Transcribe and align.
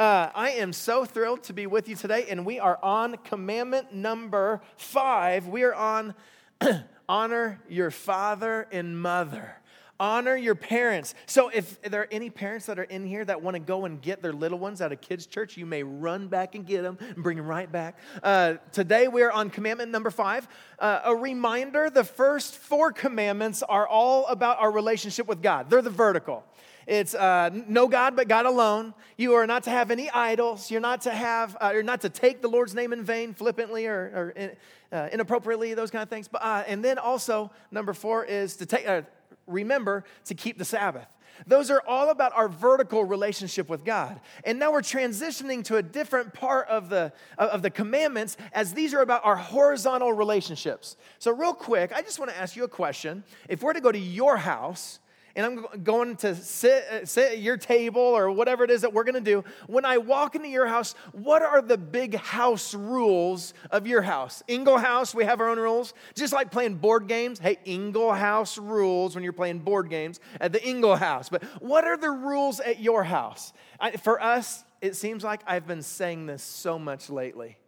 Uh, 0.00 0.30
I 0.34 0.52
am 0.52 0.72
so 0.72 1.04
thrilled 1.04 1.42
to 1.42 1.52
be 1.52 1.66
with 1.66 1.86
you 1.86 1.94
today, 1.94 2.24
and 2.30 2.46
we 2.46 2.58
are 2.58 2.78
on 2.82 3.18
commandment 3.18 3.92
number 3.92 4.62
five. 4.78 5.46
We 5.46 5.62
are 5.62 5.74
on 5.74 6.14
honor 7.06 7.60
your 7.68 7.90
father 7.90 8.66
and 8.72 8.98
mother. 8.98 9.56
Honor 10.00 10.34
your 10.36 10.54
parents. 10.54 11.14
So, 11.26 11.50
if 11.50 11.82
there 11.82 12.00
are 12.00 12.08
any 12.10 12.30
parents 12.30 12.64
that 12.64 12.78
are 12.78 12.84
in 12.84 13.04
here 13.04 13.26
that 13.26 13.42
want 13.42 13.56
to 13.56 13.60
go 13.60 13.84
and 13.84 14.00
get 14.00 14.22
their 14.22 14.32
little 14.32 14.58
ones 14.58 14.80
out 14.80 14.90
of 14.90 15.02
kids' 15.02 15.26
church, 15.26 15.58
you 15.58 15.66
may 15.66 15.82
run 15.82 16.28
back 16.28 16.54
and 16.54 16.64
get 16.64 16.80
them 16.80 16.96
and 16.98 17.22
bring 17.22 17.36
them 17.36 17.46
right 17.46 17.70
back. 17.70 17.98
Uh, 18.22 18.54
today, 18.72 19.06
we 19.06 19.20
are 19.20 19.30
on 19.30 19.50
commandment 19.50 19.90
number 19.90 20.10
five. 20.10 20.48
Uh, 20.78 21.00
a 21.04 21.14
reminder 21.14 21.90
the 21.90 22.04
first 22.04 22.56
four 22.56 22.90
commandments 22.90 23.62
are 23.62 23.86
all 23.86 24.24
about 24.28 24.60
our 24.60 24.70
relationship 24.70 25.26
with 25.26 25.42
God, 25.42 25.68
they're 25.68 25.82
the 25.82 25.90
vertical. 25.90 26.42
It's 26.86 27.14
uh, 27.14 27.50
no 27.66 27.88
God 27.88 28.16
but 28.16 28.28
God 28.28 28.46
alone. 28.46 28.94
You 29.16 29.34
are 29.34 29.46
not 29.46 29.64
to 29.64 29.70
have 29.70 29.90
any 29.90 30.10
idols. 30.10 30.70
You're 30.70 30.80
not 30.80 31.02
to 31.02 31.10
have, 31.10 31.56
uh, 31.60 31.70
you're 31.72 31.82
not 31.82 32.00
to 32.02 32.08
take 32.08 32.42
the 32.42 32.48
Lord's 32.48 32.74
name 32.74 32.92
in 32.92 33.04
vain, 33.04 33.34
flippantly 33.34 33.86
or, 33.86 34.12
or 34.14 34.30
in, 34.30 34.56
uh, 34.92 35.08
inappropriately, 35.12 35.74
those 35.74 35.90
kind 35.90 36.02
of 36.02 36.08
things. 36.08 36.28
But, 36.28 36.42
uh, 36.42 36.64
and 36.66 36.84
then 36.84 36.98
also, 36.98 37.50
number 37.70 37.92
four 37.92 38.24
is 38.24 38.56
to 38.56 38.66
take, 38.66 38.88
uh, 38.88 39.02
remember 39.46 40.04
to 40.26 40.34
keep 40.34 40.58
the 40.58 40.64
Sabbath. 40.64 41.06
Those 41.46 41.70
are 41.70 41.82
all 41.86 42.10
about 42.10 42.32
our 42.34 42.48
vertical 42.48 43.04
relationship 43.04 43.68
with 43.68 43.84
God. 43.84 44.20
And 44.44 44.58
now 44.58 44.72
we're 44.72 44.82
transitioning 44.82 45.64
to 45.64 45.76
a 45.76 45.82
different 45.82 46.34
part 46.34 46.68
of 46.68 46.88
the, 46.88 47.12
of 47.38 47.62
the 47.62 47.70
commandments 47.70 48.36
as 48.52 48.74
these 48.74 48.92
are 48.94 49.00
about 49.00 49.24
our 49.24 49.36
horizontal 49.36 50.12
relationships. 50.12 50.96
So, 51.18 51.32
real 51.32 51.54
quick, 51.54 51.92
I 51.94 52.02
just 52.02 52.18
want 52.18 52.30
to 52.30 52.36
ask 52.36 52.56
you 52.56 52.64
a 52.64 52.68
question. 52.68 53.24
If 53.48 53.62
we're 53.62 53.72
to 53.72 53.80
go 53.80 53.92
to 53.92 53.98
your 53.98 54.36
house, 54.36 54.98
and 55.36 55.46
I'm 55.46 55.82
going 55.82 56.16
to 56.16 56.34
sit, 56.34 56.84
uh, 56.90 57.04
sit 57.04 57.32
at 57.32 57.38
your 57.38 57.56
table 57.56 58.00
or 58.00 58.30
whatever 58.30 58.64
it 58.64 58.70
is 58.70 58.82
that 58.82 58.92
we're 58.92 59.04
going 59.04 59.14
to 59.14 59.20
do, 59.20 59.44
when 59.66 59.84
I 59.84 59.98
walk 59.98 60.34
into 60.34 60.48
your 60.48 60.66
house, 60.66 60.94
what 61.12 61.42
are 61.42 61.62
the 61.62 61.78
big 61.78 62.16
house 62.16 62.74
rules 62.74 63.54
of 63.70 63.86
your 63.86 64.02
house? 64.02 64.42
Ingle 64.48 64.78
House, 64.78 65.14
we 65.14 65.24
have 65.24 65.40
our 65.40 65.48
own 65.48 65.58
rules. 65.58 65.94
Just 66.14 66.32
like 66.32 66.50
playing 66.50 66.76
board 66.76 67.06
games. 67.06 67.38
Hey, 67.38 67.58
Ingle 67.64 68.12
House 68.12 68.58
rules 68.58 69.14
when 69.14 69.24
you're 69.24 69.32
playing 69.32 69.60
board 69.60 69.88
games 69.88 70.20
at 70.40 70.52
the 70.52 70.66
Ingle 70.66 70.96
House. 70.96 71.28
But 71.28 71.44
what 71.60 71.84
are 71.84 71.96
the 71.96 72.10
rules 72.10 72.60
at 72.60 72.80
your 72.80 73.04
house? 73.04 73.52
I, 73.78 73.92
for 73.92 74.20
us, 74.20 74.64
it 74.80 74.96
seems 74.96 75.22
like 75.22 75.42
I've 75.46 75.66
been 75.66 75.82
saying 75.82 76.26
this 76.26 76.42
so 76.42 76.78
much 76.78 77.10
lately. 77.10 77.58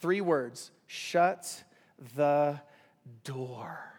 Three 0.00 0.20
words 0.20 0.70
shut 0.86 1.64
the 2.14 2.60
door 3.24 3.97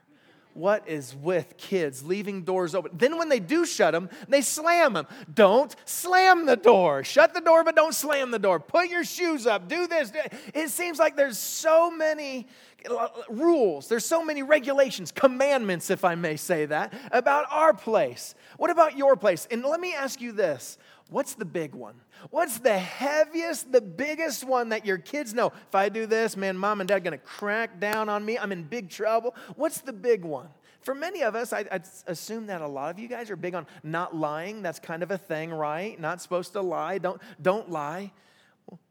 what 0.59 0.87
is 0.87 1.15
with 1.15 1.57
kids 1.57 2.03
leaving 2.03 2.43
doors 2.43 2.75
open? 2.75 2.91
Then 2.93 3.17
when 3.17 3.29
they 3.29 3.39
do 3.39 3.65
shut 3.65 3.93
them, 3.93 4.09
they 4.27 4.41
slam 4.41 4.93
them. 4.93 5.07
Don't 5.33 5.73
slam 5.85 6.45
the 6.45 6.57
door. 6.57 7.03
Shut 7.03 7.33
the 7.33 7.39
door, 7.39 7.63
but 7.63 7.75
don't 7.75 7.95
slam 7.95 8.31
the 8.31 8.39
door. 8.39 8.59
Put 8.59 8.89
your 8.89 9.05
shoes 9.05 9.47
up. 9.47 9.69
Do 9.69 9.87
this. 9.87 10.11
It 10.53 10.69
seems 10.69 10.99
like 10.99 11.15
there's 11.15 11.37
so 11.37 11.89
many 11.89 12.47
uh, 12.89 12.95
uh, 12.95 13.09
rules, 13.29 13.87
there's 13.87 14.05
so 14.05 14.23
many 14.23 14.41
regulations, 14.41 15.11
commandments, 15.11 15.89
if 15.89 16.05
I 16.05 16.15
may 16.15 16.37
say 16.37 16.65
that, 16.65 16.93
about 17.11 17.45
our 17.51 17.73
place. 17.73 18.35
What 18.57 18.69
about 18.69 18.97
your 18.97 19.15
place? 19.15 19.47
And 19.51 19.63
let 19.63 19.79
me 19.81 19.93
ask 19.93 20.21
you 20.21 20.31
this 20.31 20.77
What's 21.09 21.33
the 21.33 21.45
big 21.45 21.73
one? 21.73 21.95
What's 22.29 22.59
the 22.59 22.77
heaviest, 22.77 23.71
the 23.71 23.81
biggest 23.81 24.43
one 24.43 24.69
that 24.69 24.85
your 24.85 24.97
kids 24.97 25.33
know? 25.33 25.47
If 25.67 25.73
I 25.73 25.89
do 25.89 26.05
this, 26.05 26.37
man, 26.37 26.57
mom 26.57 26.81
and 26.81 26.87
dad 26.87 26.97
are 26.97 26.99
gonna 26.99 27.17
crack 27.17 27.79
down 27.79 28.09
on 28.09 28.23
me. 28.23 28.37
I'm 28.37 28.51
in 28.51 28.63
big 28.63 28.89
trouble. 28.89 29.35
What's 29.55 29.81
the 29.81 29.93
big 29.93 30.23
one? 30.23 30.49
For 30.81 30.95
many 30.95 31.23
of 31.23 31.35
us, 31.35 31.51
I, 31.51 31.63
would 31.71 31.83
assume 32.07 32.47
that 32.47 32.61
a 32.61 32.67
lot 32.67 32.91
of 32.91 32.99
you 32.99 33.07
guys 33.07 33.29
are 33.29 33.35
big 33.35 33.55
on 33.55 33.67
not 33.83 34.15
lying. 34.15 34.61
That's 34.61 34.79
kind 34.79 35.03
of 35.03 35.11
a 35.11 35.17
thing, 35.17 35.51
right? 35.51 35.99
Not 35.99 36.21
supposed 36.21 36.53
to 36.53 36.61
lie. 36.61 36.99
Don't, 36.99 37.21
don't 37.41 37.69
lie. 37.69 38.11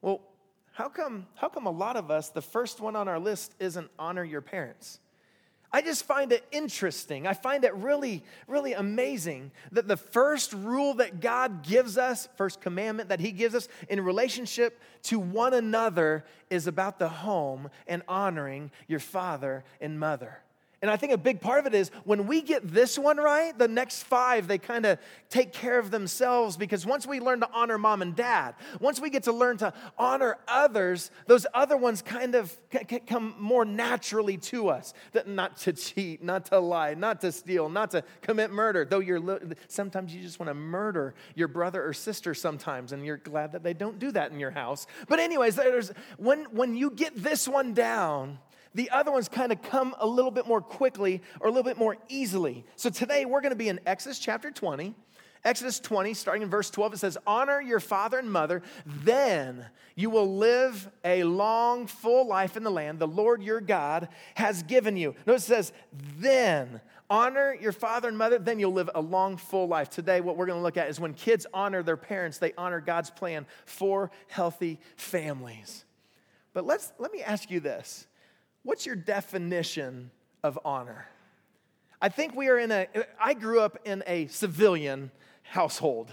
Well, 0.02 0.20
how 0.72 0.88
come, 0.88 1.26
how 1.34 1.48
come 1.48 1.66
a 1.66 1.70
lot 1.70 1.96
of 1.96 2.10
us, 2.10 2.28
the 2.28 2.42
first 2.42 2.80
one 2.80 2.94
on 2.94 3.08
our 3.08 3.18
list 3.18 3.54
isn't 3.58 3.90
honor 3.98 4.24
your 4.24 4.40
parents? 4.40 5.00
I 5.70 5.82
just 5.82 6.04
find 6.04 6.32
it 6.32 6.46
interesting. 6.50 7.26
I 7.26 7.34
find 7.34 7.62
it 7.62 7.74
really, 7.74 8.22
really 8.46 8.72
amazing 8.72 9.50
that 9.72 9.86
the 9.86 9.98
first 9.98 10.54
rule 10.54 10.94
that 10.94 11.20
God 11.20 11.62
gives 11.62 11.98
us, 11.98 12.26
first 12.36 12.60
commandment 12.60 13.10
that 13.10 13.20
He 13.20 13.32
gives 13.32 13.54
us 13.54 13.68
in 13.88 14.00
relationship 14.00 14.80
to 15.04 15.18
one 15.18 15.52
another, 15.52 16.24
is 16.48 16.66
about 16.66 16.98
the 16.98 17.08
home 17.08 17.68
and 17.86 18.02
honoring 18.08 18.70
your 18.86 19.00
father 19.00 19.62
and 19.80 20.00
mother. 20.00 20.38
And 20.80 20.90
I 20.90 20.96
think 20.96 21.12
a 21.12 21.18
big 21.18 21.40
part 21.40 21.58
of 21.58 21.66
it 21.66 21.74
is 21.74 21.90
when 22.04 22.28
we 22.28 22.40
get 22.40 22.66
this 22.68 22.96
one 22.96 23.16
right, 23.16 23.56
the 23.56 23.66
next 23.66 24.04
five, 24.04 24.46
they 24.46 24.58
kind 24.58 24.86
of 24.86 24.98
take 25.28 25.52
care 25.52 25.76
of 25.78 25.90
themselves 25.90 26.56
because 26.56 26.86
once 26.86 27.04
we 27.04 27.18
learn 27.18 27.40
to 27.40 27.48
honor 27.52 27.78
mom 27.78 28.00
and 28.00 28.14
dad, 28.14 28.54
once 28.78 29.00
we 29.00 29.10
get 29.10 29.24
to 29.24 29.32
learn 29.32 29.56
to 29.56 29.72
honor 29.98 30.38
others, 30.46 31.10
those 31.26 31.46
other 31.52 31.76
ones 31.76 32.00
kind 32.00 32.36
of 32.36 32.56
come 33.08 33.34
more 33.40 33.64
naturally 33.64 34.36
to 34.36 34.68
us. 34.68 34.94
That 35.12 35.26
not 35.26 35.56
to 35.58 35.72
cheat, 35.72 36.22
not 36.22 36.46
to 36.46 36.60
lie, 36.60 36.94
not 36.94 37.20
to 37.22 37.32
steal, 37.32 37.68
not 37.68 37.90
to 37.90 38.04
commit 38.22 38.52
murder. 38.52 38.84
Though 38.84 39.00
you're 39.00 39.40
sometimes 39.66 40.14
you 40.14 40.22
just 40.22 40.38
want 40.38 40.48
to 40.48 40.54
murder 40.54 41.14
your 41.34 41.48
brother 41.48 41.84
or 41.84 41.92
sister 41.92 42.34
sometimes, 42.34 42.92
and 42.92 43.04
you're 43.04 43.16
glad 43.16 43.50
that 43.52 43.64
they 43.64 43.74
don't 43.74 43.98
do 43.98 44.12
that 44.12 44.30
in 44.30 44.38
your 44.38 44.52
house. 44.52 44.86
But 45.08 45.18
anyways, 45.18 45.56
there's 45.56 45.90
when 46.18 46.44
when 46.52 46.76
you 46.76 46.90
get 46.90 47.16
this 47.16 47.48
one 47.48 47.74
down, 47.74 48.38
the 48.78 48.90
other 48.90 49.10
ones 49.10 49.28
kind 49.28 49.50
of 49.50 49.60
come 49.60 49.92
a 49.98 50.06
little 50.06 50.30
bit 50.30 50.46
more 50.46 50.60
quickly 50.60 51.20
or 51.40 51.48
a 51.48 51.50
little 51.50 51.64
bit 51.64 51.78
more 51.78 51.96
easily. 52.08 52.64
So 52.76 52.90
today 52.90 53.24
we're 53.24 53.40
going 53.40 53.50
to 53.50 53.56
be 53.56 53.68
in 53.68 53.80
Exodus 53.84 54.20
chapter 54.20 54.52
20. 54.52 54.94
Exodus 55.44 55.80
20, 55.80 56.14
starting 56.14 56.42
in 56.42 56.48
verse 56.48 56.70
12, 56.70 56.94
it 56.94 56.98
says, 56.98 57.18
Honor 57.26 57.60
your 57.60 57.80
father 57.80 58.20
and 58.20 58.30
mother, 58.30 58.62
then 58.86 59.66
you 59.96 60.10
will 60.10 60.36
live 60.36 60.88
a 61.04 61.24
long, 61.24 61.88
full 61.88 62.28
life 62.28 62.56
in 62.56 62.62
the 62.62 62.70
land 62.70 63.00
the 63.00 63.08
Lord 63.08 63.42
your 63.42 63.60
God 63.60 64.08
has 64.36 64.62
given 64.62 64.96
you. 64.96 65.16
Notice 65.26 65.44
it 65.44 65.48
says, 65.48 65.72
Then 66.16 66.80
honor 67.10 67.56
your 67.60 67.72
father 67.72 68.06
and 68.06 68.16
mother, 68.16 68.38
then 68.38 68.60
you'll 68.60 68.72
live 68.72 68.90
a 68.94 69.00
long, 69.00 69.38
full 69.38 69.66
life. 69.66 69.90
Today, 69.90 70.20
what 70.20 70.36
we're 70.36 70.46
going 70.46 70.58
to 70.58 70.62
look 70.62 70.76
at 70.76 70.88
is 70.88 71.00
when 71.00 71.14
kids 71.14 71.46
honor 71.52 71.82
their 71.82 71.96
parents, 71.96 72.38
they 72.38 72.52
honor 72.56 72.80
God's 72.80 73.10
plan 73.10 73.44
for 73.64 74.12
healthy 74.28 74.78
families. 74.96 75.84
But 76.52 76.64
let's, 76.64 76.92
let 76.98 77.12
me 77.12 77.22
ask 77.22 77.50
you 77.50 77.58
this 77.58 78.06
What's 78.62 78.86
your 78.86 78.96
definition 78.96 80.10
of 80.42 80.58
honor? 80.64 81.06
I 82.00 82.08
think 82.08 82.36
we 82.36 82.48
are 82.48 82.58
in 82.58 82.70
a, 82.70 82.86
I 83.20 83.34
grew 83.34 83.60
up 83.60 83.78
in 83.84 84.04
a 84.06 84.26
civilian 84.28 85.10
household. 85.42 86.12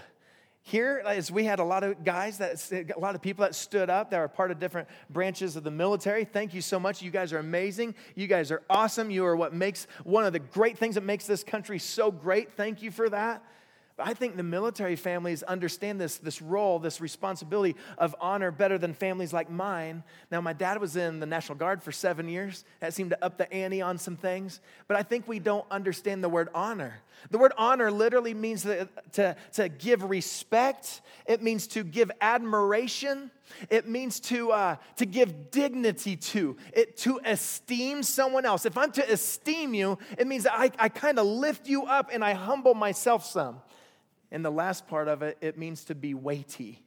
Here, 0.62 1.00
as 1.06 1.30
we 1.30 1.44
had 1.44 1.60
a 1.60 1.64
lot 1.64 1.84
of 1.84 2.02
guys 2.02 2.38
that, 2.38 2.72
a 2.72 2.98
lot 2.98 3.14
of 3.14 3.22
people 3.22 3.44
that 3.44 3.54
stood 3.54 3.88
up 3.88 4.10
that 4.10 4.18
were 4.18 4.26
part 4.26 4.50
of 4.50 4.58
different 4.58 4.88
branches 5.08 5.54
of 5.54 5.62
the 5.62 5.70
military. 5.70 6.24
Thank 6.24 6.54
you 6.54 6.60
so 6.60 6.80
much. 6.80 7.02
You 7.02 7.12
guys 7.12 7.32
are 7.32 7.38
amazing. 7.38 7.94
You 8.16 8.26
guys 8.26 8.50
are 8.50 8.62
awesome. 8.68 9.08
You 9.08 9.24
are 9.26 9.36
what 9.36 9.54
makes 9.54 9.86
one 10.02 10.24
of 10.24 10.32
the 10.32 10.40
great 10.40 10.76
things 10.76 10.96
that 10.96 11.04
makes 11.04 11.24
this 11.24 11.44
country 11.44 11.78
so 11.78 12.10
great. 12.10 12.54
Thank 12.54 12.82
you 12.82 12.90
for 12.90 13.08
that. 13.10 13.44
I 13.98 14.12
think 14.12 14.36
the 14.36 14.42
military 14.42 14.94
families 14.94 15.42
understand 15.42 15.98
this, 15.98 16.18
this 16.18 16.42
role, 16.42 16.78
this 16.78 17.00
responsibility 17.00 17.76
of 17.96 18.14
honor 18.20 18.50
better 18.50 18.76
than 18.76 18.92
families 18.92 19.32
like 19.32 19.50
mine. 19.50 20.02
Now, 20.30 20.42
my 20.42 20.52
dad 20.52 20.78
was 20.82 20.96
in 20.96 21.18
the 21.18 21.24
National 21.24 21.56
Guard 21.56 21.82
for 21.82 21.92
seven 21.92 22.28
years. 22.28 22.64
That 22.80 22.92
seemed 22.92 23.10
to 23.10 23.24
up 23.24 23.38
the 23.38 23.50
ante 23.50 23.80
on 23.80 23.96
some 23.96 24.16
things. 24.16 24.60
But 24.86 24.98
I 24.98 25.02
think 25.02 25.26
we 25.26 25.38
don't 25.38 25.64
understand 25.70 26.22
the 26.22 26.28
word 26.28 26.50
honor. 26.54 27.00
The 27.30 27.38
word 27.38 27.52
honor 27.56 27.90
literally 27.90 28.34
means 28.34 28.62
to, 28.64 28.86
to, 29.12 29.34
to 29.54 29.68
give 29.70 30.02
respect, 30.02 31.00
it 31.24 31.42
means 31.42 31.66
to 31.68 31.82
give 31.82 32.10
admiration. 32.20 33.30
It 33.70 33.88
means 33.88 34.18
to, 34.20 34.50
uh, 34.50 34.76
to 34.96 35.06
give 35.06 35.52
dignity 35.52 36.16
to, 36.16 36.56
it, 36.72 36.96
to 36.98 37.20
esteem 37.24 38.02
someone 38.02 38.44
else. 38.44 38.66
If 38.66 38.76
I'm 38.76 38.90
to 38.90 39.12
esteem 39.12 39.72
you, 39.72 39.98
it 40.18 40.26
means 40.26 40.48
I, 40.48 40.72
I 40.80 40.88
kind 40.88 41.16
of 41.16 41.26
lift 41.26 41.68
you 41.68 41.84
up 41.84 42.10
and 42.12 42.24
I 42.24 42.34
humble 42.34 42.74
myself 42.74 43.24
some. 43.24 43.60
And 44.36 44.44
the 44.44 44.50
last 44.50 44.86
part 44.86 45.08
of 45.08 45.22
it, 45.22 45.38
it 45.40 45.56
means 45.56 45.84
to 45.84 45.94
be 45.94 46.12
weighty. 46.12 46.82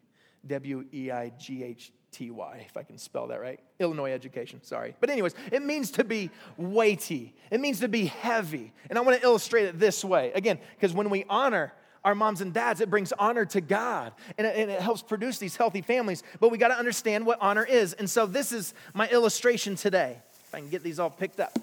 W 0.45 0.85
E 0.93 1.09
I 1.09 1.29
G 1.29 1.63
H 1.63 1.91
T 2.11 2.29
Y, 2.29 2.63
if 2.69 2.77
I 2.77 2.83
can 2.83 2.99
spell 2.99 3.25
that 3.25 3.41
right. 3.41 3.59
Illinois 3.79 4.11
education, 4.11 4.61
sorry. 4.61 4.95
But, 4.99 5.09
anyways, 5.09 5.33
it 5.51 5.63
means 5.63 5.89
to 5.93 6.03
be 6.03 6.29
weighty, 6.57 7.33
it 7.49 7.59
means 7.59 7.79
to 7.79 7.87
be 7.87 8.05
heavy. 8.05 8.71
And 8.87 8.99
I 8.99 9.01
want 9.01 9.19
to 9.19 9.23
illustrate 9.25 9.63
it 9.63 9.79
this 9.79 10.05
way. 10.05 10.31
Again, 10.33 10.59
because 10.75 10.93
when 10.93 11.09
we 11.09 11.25
honor, 11.27 11.73
our 12.05 12.13
moms 12.13 12.41
and 12.41 12.53
dads, 12.53 12.81
it 12.81 12.89
brings 12.91 13.11
honor 13.13 13.45
to 13.45 13.61
God 13.61 14.13
and 14.37 14.45
it, 14.45 14.55
and 14.55 14.69
it 14.69 14.79
helps 14.79 15.01
produce 15.01 15.39
these 15.39 15.55
healthy 15.55 15.81
families. 15.81 16.21
But 16.39 16.51
we 16.51 16.59
got 16.59 16.67
to 16.67 16.77
understand 16.77 17.25
what 17.25 17.39
honor 17.41 17.65
is. 17.65 17.93
And 17.93 18.07
so, 18.07 18.27
this 18.27 18.51
is 18.51 18.75
my 18.93 19.09
illustration 19.09 19.75
today. 19.75 20.21
If 20.45 20.53
I 20.53 20.59
can 20.59 20.69
get 20.69 20.83
these 20.83 20.99
all 20.99 21.09
picked 21.09 21.39
up. 21.39 21.57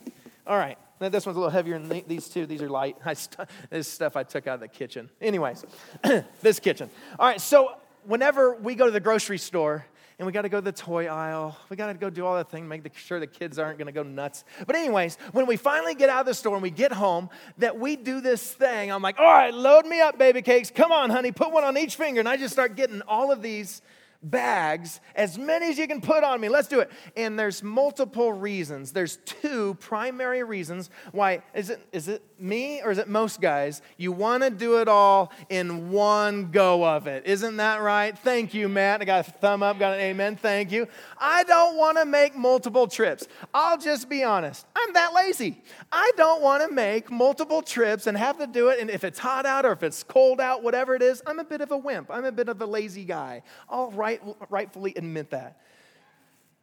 All 0.48 0.58
right. 0.58 0.78
This 0.98 1.26
one's 1.26 1.36
a 1.36 1.40
little 1.40 1.50
heavier 1.50 1.78
than 1.78 2.02
these 2.06 2.28
two. 2.28 2.46
These 2.46 2.62
are 2.62 2.70
light. 2.70 2.96
St- 3.14 3.48
this 3.70 3.88
stuff 3.88 4.16
I 4.16 4.22
took 4.22 4.46
out 4.46 4.54
of 4.54 4.60
the 4.60 4.68
kitchen. 4.68 5.10
Anyways, 5.20 5.64
this 6.40 6.58
kitchen. 6.58 6.88
All 7.18 7.26
right, 7.26 7.40
so 7.40 7.76
whenever 8.04 8.54
we 8.54 8.74
go 8.74 8.86
to 8.86 8.92
the 8.92 9.00
grocery 9.00 9.38
store 9.38 9.84
and 10.18 10.24
we 10.24 10.32
got 10.32 10.42
to 10.42 10.48
go 10.48 10.58
to 10.58 10.64
the 10.64 10.72
toy 10.72 11.06
aisle, 11.06 11.58
we 11.68 11.76
got 11.76 11.88
to 11.88 11.94
go 11.94 12.08
do 12.08 12.24
all 12.24 12.36
that 12.36 12.50
thing, 12.50 12.66
make 12.66 12.96
sure 12.96 13.20
the 13.20 13.26
kids 13.26 13.58
aren't 13.58 13.76
going 13.78 13.86
to 13.86 13.92
go 13.92 14.02
nuts. 14.02 14.44
But, 14.66 14.74
anyways, 14.74 15.18
when 15.32 15.44
we 15.46 15.56
finally 15.56 15.94
get 15.94 16.08
out 16.08 16.20
of 16.20 16.26
the 16.26 16.34
store 16.34 16.54
and 16.54 16.62
we 16.62 16.70
get 16.70 16.92
home, 16.92 17.28
that 17.58 17.78
we 17.78 17.96
do 17.96 18.22
this 18.22 18.52
thing, 18.52 18.90
I'm 18.90 19.02
like, 19.02 19.18
all 19.18 19.26
right, 19.26 19.52
load 19.52 19.84
me 19.84 20.00
up, 20.00 20.16
baby 20.18 20.40
cakes. 20.40 20.70
Come 20.74 20.92
on, 20.92 21.10
honey, 21.10 21.32
put 21.32 21.52
one 21.52 21.64
on 21.64 21.76
each 21.76 21.96
finger. 21.96 22.20
And 22.20 22.28
I 22.28 22.38
just 22.38 22.54
start 22.54 22.76
getting 22.76 23.02
all 23.02 23.30
of 23.30 23.42
these 23.42 23.82
bags, 24.22 25.00
as 25.14 25.38
many 25.38 25.68
as 25.68 25.78
you 25.78 25.86
can 25.86 26.00
put 26.00 26.24
on 26.24 26.40
me. 26.40 26.48
Let's 26.48 26.68
do 26.68 26.80
it. 26.80 26.90
And 27.16 27.38
there's 27.38 27.62
multiple 27.62 28.32
reasons. 28.32 28.92
There's 28.92 29.18
two 29.24 29.74
primary 29.80 30.42
reasons 30.42 30.90
why. 31.12 31.42
Is 31.54 31.70
it, 31.70 31.86
is 31.92 32.08
it 32.08 32.22
me 32.38 32.82
or 32.82 32.90
is 32.90 32.98
it 32.98 33.08
most 33.08 33.40
guys? 33.40 33.82
You 33.96 34.12
want 34.12 34.42
to 34.42 34.50
do 34.50 34.80
it 34.80 34.88
all 34.88 35.32
in 35.48 35.90
one 35.90 36.50
go 36.50 36.84
of 36.86 37.06
it. 37.06 37.26
Isn't 37.26 37.56
that 37.56 37.80
right? 37.80 38.16
Thank 38.18 38.54
you, 38.54 38.68
Matt. 38.68 39.00
I 39.02 39.04
got 39.04 39.28
a 39.28 39.30
thumb 39.30 39.62
up, 39.62 39.78
got 39.78 39.94
an 39.94 40.00
amen. 40.00 40.36
Thank 40.36 40.72
you. 40.72 40.88
I 41.18 41.44
don't 41.44 41.76
want 41.76 41.98
to 41.98 42.04
make 42.04 42.36
multiple 42.36 42.86
trips. 42.86 43.26
I'll 43.54 43.78
just 43.78 44.08
be 44.08 44.24
honest. 44.24 44.66
I'm 44.74 44.92
that 44.94 45.14
lazy. 45.14 45.62
I 45.90 46.10
don't 46.16 46.42
want 46.42 46.62
to 46.68 46.74
make 46.74 47.10
multiple 47.10 47.62
trips 47.62 48.06
and 48.06 48.16
have 48.16 48.38
to 48.38 48.46
do 48.46 48.68
it. 48.68 48.80
And 48.80 48.90
if 48.90 49.04
it's 49.04 49.18
hot 49.18 49.46
out 49.46 49.64
or 49.64 49.72
if 49.72 49.82
it's 49.82 50.02
cold 50.02 50.40
out, 50.40 50.62
whatever 50.62 50.94
it 50.94 51.02
is, 51.02 51.22
I'm 51.26 51.38
a 51.38 51.44
bit 51.44 51.60
of 51.60 51.70
a 51.70 51.76
wimp. 51.76 52.10
I'm 52.10 52.24
a 52.24 52.32
bit 52.32 52.48
of 52.48 52.60
a 52.60 52.66
lazy 52.66 53.04
guy. 53.04 53.42
I'll 53.68 53.90
right, 54.06 54.22
rightfully 54.50 54.94
admit 54.96 55.30
that. 55.30 55.60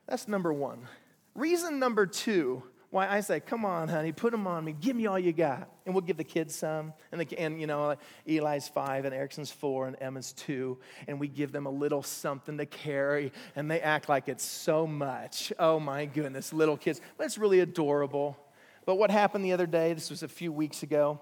That's 0.08 0.28
number 0.28 0.52
one. 0.52 0.88
Reason 1.36 1.80
number 1.80 2.06
two 2.06 2.64
why 2.94 3.10
I 3.10 3.22
say, 3.22 3.40
come 3.40 3.66
on, 3.66 3.88
honey, 3.88 4.12
put 4.12 4.32
them 4.32 4.46
on 4.46 4.64
me. 4.64 4.76
Give 4.80 4.96
me 4.96 5.08
all 5.08 5.18
you 5.18 5.34
got. 5.34 5.68
And 5.88 5.96
we'll 5.96 6.04
give 6.04 6.16
the 6.16 6.24
kids 6.24 6.54
some. 6.54 6.94
And, 7.12 7.20
the, 7.20 7.40
and 7.40 7.60
you 7.60 7.66
know, 7.66 7.96
Eli's 8.28 8.68
five 8.68 9.06
and 9.06 9.16
Erickson's 9.16 9.52
four 9.52 9.88
and 9.88 9.98
Emma's 10.00 10.32
two. 10.32 10.78
And 11.08 11.20
we 11.20 11.28
give 11.28 11.52
them 11.52 11.66
a 11.66 11.72
little 11.72 12.04
something 12.04 12.56
to 12.60 12.68
carry. 12.68 13.32
And 13.56 13.70
they 13.70 13.82
act 13.82 14.10
like 14.10 14.30
it's 14.30 14.46
so 14.46 14.86
much. 14.86 15.52
Oh 15.58 15.80
my 15.80 16.06
goodness, 16.06 16.54
little 16.54 16.78
kids. 16.78 17.02
But 17.18 17.26
it's 17.26 17.40
really 17.40 17.62
adorable. 17.62 18.38
But 18.86 18.98
what 18.98 19.10
happened 19.10 19.44
the 19.44 19.54
other 19.54 19.66
day, 19.66 19.94
this 19.94 20.12
was 20.12 20.22
a 20.22 20.28
few 20.28 20.52
weeks 20.52 20.84
ago, 20.84 21.20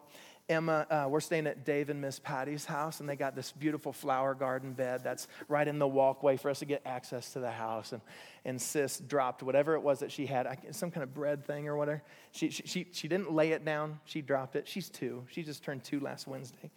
Emma, 0.51 0.85
uh, 0.89 1.07
we're 1.09 1.21
staying 1.21 1.47
at 1.47 1.63
Dave 1.63 1.89
and 1.89 2.01
Miss 2.01 2.19
Patty's 2.19 2.65
house, 2.65 2.99
and 2.99 3.07
they 3.07 3.15
got 3.15 3.35
this 3.35 3.53
beautiful 3.53 3.93
flower 3.93 4.35
garden 4.35 4.73
bed 4.73 5.01
that's 5.01 5.29
right 5.47 5.65
in 5.65 5.79
the 5.79 5.87
walkway 5.87 6.35
for 6.35 6.49
us 6.49 6.59
to 6.59 6.65
get 6.65 6.81
access 6.85 7.31
to 7.33 7.39
the 7.39 7.49
house. 7.49 7.93
And, 7.93 8.01
and 8.43 8.61
sis 8.61 8.99
dropped 8.99 9.41
whatever 9.43 9.75
it 9.75 9.79
was 9.79 9.99
that 9.99 10.11
she 10.11 10.25
had, 10.25 10.59
some 10.71 10.91
kind 10.91 11.03
of 11.03 11.13
bread 11.13 11.45
thing 11.45 11.69
or 11.69 11.77
whatever. 11.77 12.03
She, 12.33 12.49
she, 12.49 12.63
she, 12.65 12.87
she 12.91 13.07
didn't 13.07 13.31
lay 13.31 13.53
it 13.53 13.63
down, 13.63 13.99
she 14.03 14.21
dropped 14.21 14.57
it. 14.57 14.67
She's 14.67 14.89
two. 14.89 15.23
She 15.31 15.41
just 15.41 15.63
turned 15.63 15.85
two 15.85 16.01
last 16.01 16.27
Wednesday. 16.27 16.69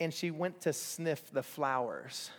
And 0.00 0.12
she 0.12 0.32
went 0.32 0.60
to 0.62 0.72
sniff 0.72 1.30
the 1.32 1.42
flowers. 1.44 2.30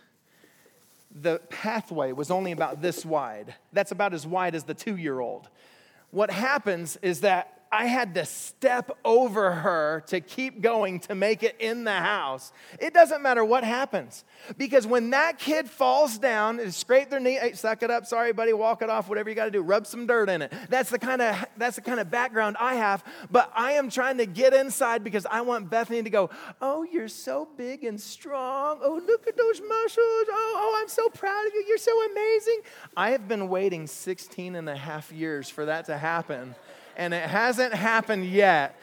The 1.10 1.40
pathway 1.48 2.12
was 2.12 2.30
only 2.30 2.52
about 2.52 2.82
this 2.82 3.04
wide. 3.06 3.54
That's 3.72 3.92
about 3.92 4.12
as 4.12 4.26
wide 4.26 4.54
as 4.54 4.64
the 4.64 4.74
two 4.74 4.96
year 4.96 5.20
old. 5.20 5.48
What 6.10 6.30
happens 6.30 6.98
is 7.00 7.22
that 7.22 7.59
I 7.72 7.86
had 7.86 8.14
to 8.14 8.24
step 8.24 8.90
over 9.04 9.52
her 9.52 10.02
to 10.08 10.20
keep 10.20 10.60
going 10.60 10.98
to 11.00 11.14
make 11.14 11.44
it 11.44 11.54
in 11.60 11.84
the 11.84 11.92
house. 11.92 12.52
It 12.80 12.92
doesn't 12.92 13.22
matter 13.22 13.44
what 13.44 13.62
happens. 13.62 14.24
Because 14.56 14.88
when 14.88 15.10
that 15.10 15.38
kid 15.38 15.70
falls 15.70 16.18
down 16.18 16.58
and 16.58 16.74
scrape 16.74 17.10
their 17.10 17.20
knee, 17.20 17.34
hey, 17.34 17.52
suck 17.52 17.84
it 17.84 17.90
up, 17.90 18.06
sorry, 18.06 18.32
buddy, 18.32 18.52
walk 18.52 18.82
it 18.82 18.90
off, 18.90 19.08
whatever 19.08 19.28
you 19.28 19.36
got 19.36 19.44
to 19.44 19.52
do, 19.52 19.60
rub 19.60 19.86
some 19.86 20.04
dirt 20.04 20.28
in 20.28 20.42
it. 20.42 20.52
That's 20.68 20.90
the 20.90 20.98
kind 20.98 21.22
of 21.22 21.46
that's 21.56 21.76
the 21.76 21.82
kind 21.82 22.00
of 22.00 22.10
background 22.10 22.56
I 22.58 22.74
have. 22.74 23.04
But 23.30 23.52
I 23.54 23.72
am 23.72 23.88
trying 23.88 24.18
to 24.18 24.26
get 24.26 24.52
inside 24.52 25.04
because 25.04 25.24
I 25.26 25.42
want 25.42 25.70
Bethany 25.70 26.02
to 26.02 26.10
go, 26.10 26.30
oh, 26.60 26.82
you're 26.82 27.06
so 27.06 27.48
big 27.56 27.84
and 27.84 28.00
strong. 28.00 28.80
Oh, 28.82 29.00
look 29.06 29.28
at 29.28 29.36
those 29.36 29.60
muscles. 29.60 29.96
Oh, 29.98 30.54
oh, 30.56 30.78
I'm 30.80 30.88
so 30.88 31.08
proud 31.08 31.46
of 31.46 31.54
you. 31.54 31.64
You're 31.68 31.78
so 31.78 32.10
amazing. 32.10 32.60
I 32.96 33.10
have 33.10 33.28
been 33.28 33.48
waiting 33.48 33.86
16 33.86 34.56
and 34.56 34.68
a 34.68 34.76
half 34.76 35.12
years 35.12 35.48
for 35.48 35.66
that 35.66 35.84
to 35.84 35.96
happen 35.96 36.56
and 37.00 37.14
it 37.14 37.28
hasn't 37.28 37.72
happened 37.72 38.26
yet. 38.26 38.76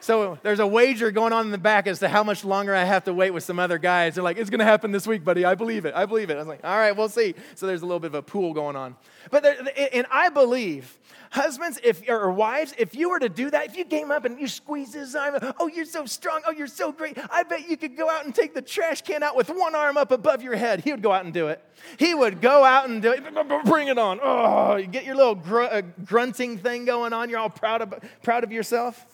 So 0.00 0.38
there's 0.42 0.60
a 0.60 0.66
wager 0.66 1.10
going 1.10 1.32
on 1.32 1.46
in 1.46 1.52
the 1.52 1.58
back 1.58 1.86
as 1.86 1.98
to 1.98 2.08
how 2.08 2.22
much 2.22 2.44
longer 2.44 2.74
I 2.74 2.84
have 2.84 3.04
to 3.04 3.14
wait 3.14 3.32
with 3.32 3.42
some 3.42 3.58
other 3.58 3.78
guys. 3.78 4.14
They're 4.14 4.24
like, 4.24 4.38
it's 4.38 4.50
going 4.50 4.60
to 4.60 4.64
happen 4.64 4.92
this 4.92 5.06
week, 5.06 5.24
buddy. 5.24 5.44
I 5.44 5.54
believe 5.54 5.84
it. 5.84 5.94
I 5.94 6.06
believe 6.06 6.30
it. 6.30 6.34
I 6.34 6.38
was 6.38 6.46
like, 6.46 6.60
all 6.62 6.76
right, 6.76 6.96
we'll 6.96 7.08
see. 7.08 7.34
So 7.56 7.66
there's 7.66 7.82
a 7.82 7.86
little 7.86 7.98
bit 7.98 8.08
of 8.08 8.14
a 8.14 8.22
pool 8.22 8.54
going 8.54 8.76
on. 8.76 8.96
But 9.30 9.42
there, 9.42 9.56
and 9.92 10.06
I 10.10 10.28
believe, 10.28 10.98
husbands, 11.30 11.80
if 11.82 12.08
or 12.08 12.30
wives, 12.30 12.74
if 12.78 12.94
you 12.94 13.10
were 13.10 13.18
to 13.18 13.28
do 13.28 13.50
that, 13.50 13.66
if 13.66 13.76
you 13.76 13.84
came 13.84 14.10
up 14.10 14.24
and 14.24 14.40
you 14.40 14.46
squeezed 14.46 14.94
his 14.94 15.16
arm, 15.16 15.36
oh, 15.58 15.66
you're 15.66 15.84
so 15.84 16.06
strong. 16.06 16.42
Oh, 16.46 16.52
you're 16.52 16.68
so 16.68 16.92
great. 16.92 17.18
I 17.30 17.42
bet 17.42 17.68
you 17.68 17.76
could 17.76 17.96
go 17.96 18.08
out 18.08 18.24
and 18.24 18.32
take 18.34 18.54
the 18.54 18.62
trash 18.62 19.02
can 19.02 19.22
out 19.24 19.36
with 19.36 19.48
one 19.48 19.74
arm 19.74 19.96
up 19.96 20.12
above 20.12 20.42
your 20.42 20.56
head. 20.56 20.80
He 20.84 20.92
would 20.92 21.02
go 21.02 21.12
out 21.12 21.24
and 21.24 21.34
do 21.34 21.48
it. 21.48 21.62
He 21.98 22.14
would 22.14 22.40
go 22.40 22.64
out 22.64 22.88
and 22.88 23.02
do 23.02 23.12
it. 23.12 23.24
Bring 23.64 23.88
it 23.88 23.98
on. 23.98 24.20
Oh, 24.22 24.76
you 24.76 24.86
get 24.86 25.04
your 25.04 25.16
little 25.16 25.34
gr- 25.34 25.62
uh, 25.62 25.82
grunting 26.04 26.58
thing 26.58 26.84
going 26.84 27.12
on. 27.12 27.28
You're 27.30 27.40
all 27.40 27.50
proud 27.50 27.82
of, 27.82 27.94
proud 28.22 28.44
of 28.44 28.52
yourself. 28.52 29.04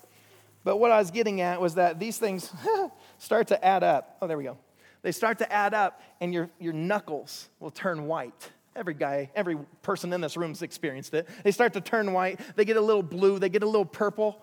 But 0.64 0.78
what 0.78 0.90
I 0.90 0.98
was 0.98 1.10
getting 1.10 1.42
at 1.42 1.60
was 1.60 1.74
that 1.74 2.00
these 2.00 2.18
things 2.18 2.50
start 3.18 3.48
to 3.48 3.64
add 3.64 3.84
up. 3.84 4.16
Oh, 4.20 4.26
there 4.26 4.38
we 4.38 4.44
go. 4.44 4.56
They 5.02 5.12
start 5.12 5.38
to 5.38 5.52
add 5.52 5.74
up, 5.74 6.00
and 6.20 6.32
your, 6.32 6.48
your 6.58 6.72
knuckles 6.72 7.50
will 7.60 7.70
turn 7.70 8.06
white. 8.06 8.50
Every 8.74 8.94
guy, 8.94 9.30
every 9.36 9.56
person 9.82 10.12
in 10.14 10.22
this 10.22 10.36
room's 10.36 10.62
experienced 10.62 11.12
it. 11.12 11.28
They 11.44 11.52
start 11.52 11.74
to 11.74 11.80
turn 11.82 12.12
white, 12.12 12.40
they 12.56 12.64
get 12.64 12.78
a 12.78 12.80
little 12.80 13.02
blue, 13.02 13.38
they 13.38 13.50
get 13.50 13.62
a 13.62 13.66
little 13.66 13.84
purple. 13.84 14.40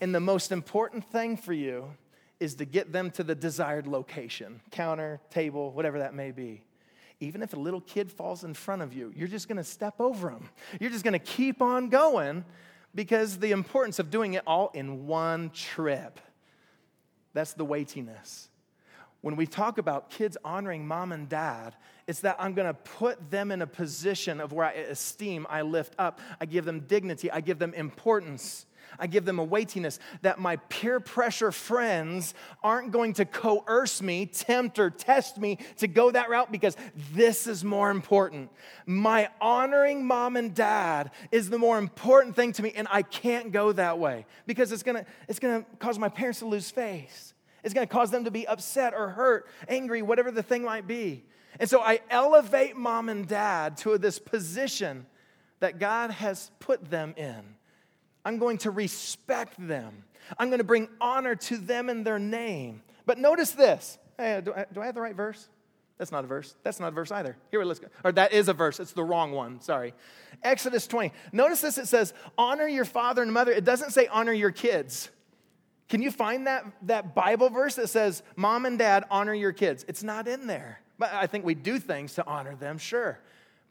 And 0.00 0.12
the 0.12 0.20
most 0.20 0.50
important 0.50 1.08
thing 1.10 1.36
for 1.36 1.52
you 1.52 1.94
is 2.40 2.56
to 2.56 2.64
get 2.64 2.92
them 2.92 3.12
to 3.12 3.22
the 3.22 3.36
desired 3.36 3.86
location 3.86 4.60
counter, 4.72 5.20
table, 5.30 5.70
whatever 5.70 6.00
that 6.00 6.12
may 6.12 6.32
be. 6.32 6.64
Even 7.20 7.40
if 7.40 7.52
a 7.52 7.56
little 7.56 7.80
kid 7.80 8.10
falls 8.10 8.42
in 8.42 8.52
front 8.52 8.82
of 8.82 8.92
you, 8.92 9.12
you're 9.14 9.28
just 9.28 9.46
gonna 9.46 9.62
step 9.62 10.00
over 10.00 10.30
them. 10.30 10.48
You're 10.80 10.90
just 10.90 11.04
gonna 11.04 11.20
keep 11.20 11.62
on 11.62 11.88
going 11.88 12.44
because 12.94 13.38
the 13.38 13.52
importance 13.52 13.98
of 13.98 14.10
doing 14.10 14.34
it 14.34 14.42
all 14.46 14.70
in 14.74 15.06
one 15.06 15.50
trip. 15.50 16.20
That's 17.32 17.54
the 17.54 17.64
weightiness. 17.64 18.48
When 19.22 19.36
we 19.36 19.46
talk 19.46 19.78
about 19.78 20.10
kids 20.10 20.36
honoring 20.44 20.86
mom 20.86 21.12
and 21.12 21.28
dad, 21.28 21.76
it's 22.06 22.20
that 22.20 22.36
I'm 22.38 22.54
gonna 22.54 22.74
put 22.74 23.30
them 23.30 23.52
in 23.52 23.62
a 23.62 23.66
position 23.66 24.40
of 24.40 24.52
where 24.52 24.66
I 24.66 24.72
esteem, 24.72 25.46
I 25.48 25.62
lift 25.62 25.94
up, 25.98 26.20
I 26.40 26.46
give 26.46 26.64
them 26.64 26.80
dignity, 26.80 27.30
I 27.30 27.40
give 27.40 27.58
them 27.58 27.72
importance. 27.74 28.66
I 28.98 29.06
give 29.06 29.24
them 29.24 29.38
a 29.38 29.44
weightiness 29.44 29.98
that 30.22 30.38
my 30.38 30.56
peer 30.56 31.00
pressure 31.00 31.52
friends 31.52 32.34
aren't 32.62 32.92
going 32.92 33.14
to 33.14 33.24
coerce 33.24 34.02
me, 34.02 34.26
tempt, 34.26 34.78
or 34.78 34.90
test 34.90 35.38
me 35.38 35.58
to 35.78 35.88
go 35.88 36.10
that 36.10 36.28
route 36.28 36.52
because 36.52 36.76
this 37.12 37.46
is 37.46 37.64
more 37.64 37.90
important. 37.90 38.50
My 38.86 39.28
honoring 39.40 40.06
mom 40.06 40.36
and 40.36 40.54
dad 40.54 41.10
is 41.30 41.50
the 41.50 41.58
more 41.58 41.78
important 41.78 42.36
thing 42.36 42.52
to 42.54 42.62
me, 42.62 42.72
and 42.74 42.86
I 42.90 43.02
can't 43.02 43.52
go 43.52 43.72
that 43.72 43.98
way 43.98 44.26
because 44.46 44.72
it's 44.72 44.82
gonna, 44.82 45.06
it's 45.28 45.38
gonna 45.38 45.64
cause 45.78 45.98
my 45.98 46.08
parents 46.08 46.40
to 46.40 46.46
lose 46.46 46.70
face. 46.70 47.34
It's 47.64 47.74
gonna 47.74 47.86
cause 47.86 48.10
them 48.10 48.24
to 48.24 48.30
be 48.30 48.46
upset 48.46 48.94
or 48.94 49.08
hurt, 49.08 49.46
angry, 49.68 50.02
whatever 50.02 50.30
the 50.30 50.42
thing 50.42 50.62
might 50.62 50.86
be. 50.86 51.24
And 51.60 51.68
so 51.68 51.80
I 51.80 52.00
elevate 52.10 52.76
mom 52.76 53.08
and 53.08 53.26
dad 53.26 53.76
to 53.78 53.98
this 53.98 54.18
position 54.18 55.06
that 55.60 55.78
God 55.78 56.10
has 56.10 56.50
put 56.58 56.90
them 56.90 57.14
in. 57.16 57.42
I'm 58.24 58.38
going 58.38 58.58
to 58.58 58.70
respect 58.70 59.54
them. 59.58 60.04
I'm 60.38 60.48
going 60.48 60.58
to 60.58 60.64
bring 60.64 60.88
honor 61.00 61.34
to 61.34 61.56
them 61.56 61.88
in 61.88 62.04
their 62.04 62.18
name. 62.18 62.82
But 63.06 63.18
notice 63.18 63.52
this. 63.52 63.98
Hey, 64.16 64.34
uh, 64.34 64.40
do 64.40 64.54
I, 64.54 64.66
do 64.72 64.80
I 64.80 64.86
have 64.86 64.94
the 64.94 65.00
right 65.00 65.14
verse? 65.14 65.48
That's 65.98 66.12
not 66.12 66.24
a 66.24 66.26
verse. 66.26 66.54
That's 66.62 66.80
not 66.80 66.88
a 66.88 66.90
verse 66.92 67.12
either. 67.12 67.36
Here, 67.50 67.62
let's 67.64 67.80
go. 67.80 67.88
Or 68.04 68.12
that 68.12 68.32
is 68.32 68.48
a 68.48 68.52
verse. 68.52 68.80
It's 68.80 68.92
the 68.92 69.04
wrong 69.04 69.32
one. 69.32 69.60
Sorry. 69.60 69.94
Exodus 70.42 70.86
20. 70.86 71.12
Notice 71.32 71.60
this. 71.60 71.78
It 71.78 71.86
says, 71.86 72.12
honor 72.36 72.66
your 72.66 72.84
father 72.84 73.22
and 73.22 73.32
mother. 73.32 73.52
It 73.52 73.64
doesn't 73.64 73.90
say 73.90 74.06
honor 74.08 74.32
your 74.32 74.50
kids. 74.50 75.10
Can 75.88 76.02
you 76.02 76.10
find 76.10 76.46
that, 76.46 76.64
that 76.82 77.14
Bible 77.14 77.50
verse 77.50 77.74
that 77.74 77.88
says, 77.88 78.22
mom 78.34 78.66
and 78.66 78.78
dad, 78.78 79.04
honor 79.10 79.34
your 79.34 79.52
kids? 79.52 79.84
It's 79.86 80.02
not 80.02 80.26
in 80.26 80.46
there. 80.46 80.80
But 80.98 81.12
I 81.12 81.26
think 81.26 81.44
we 81.44 81.54
do 81.54 81.78
things 81.78 82.14
to 82.14 82.26
honor 82.26 82.54
them, 82.54 82.78
sure. 82.78 83.18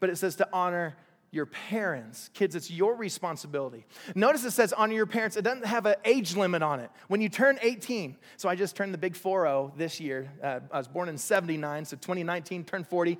But 0.00 0.10
it 0.10 0.16
says 0.16 0.36
to 0.36 0.48
honor 0.52 0.96
your 1.32 1.46
parents. 1.46 2.30
Kids, 2.34 2.54
it's 2.54 2.70
your 2.70 2.94
responsibility. 2.94 3.86
Notice 4.14 4.44
it 4.44 4.50
says 4.52 4.72
honor 4.74 4.92
your 4.92 5.06
parents. 5.06 5.36
It 5.36 5.42
doesn't 5.42 5.64
have 5.64 5.86
an 5.86 5.96
age 6.04 6.36
limit 6.36 6.62
on 6.62 6.78
it. 6.78 6.90
When 7.08 7.22
you 7.22 7.30
turn 7.30 7.58
18, 7.62 8.16
so 8.36 8.48
I 8.48 8.54
just 8.54 8.76
turned 8.76 8.92
the 8.92 8.98
big 8.98 9.16
4 9.16 9.72
this 9.76 9.98
year. 9.98 10.30
Uh, 10.42 10.60
I 10.70 10.78
was 10.78 10.88
born 10.88 11.08
in 11.08 11.16
79, 11.16 11.86
so 11.86 11.96
2019 11.96 12.64
turned 12.64 12.86
40. 12.86 13.18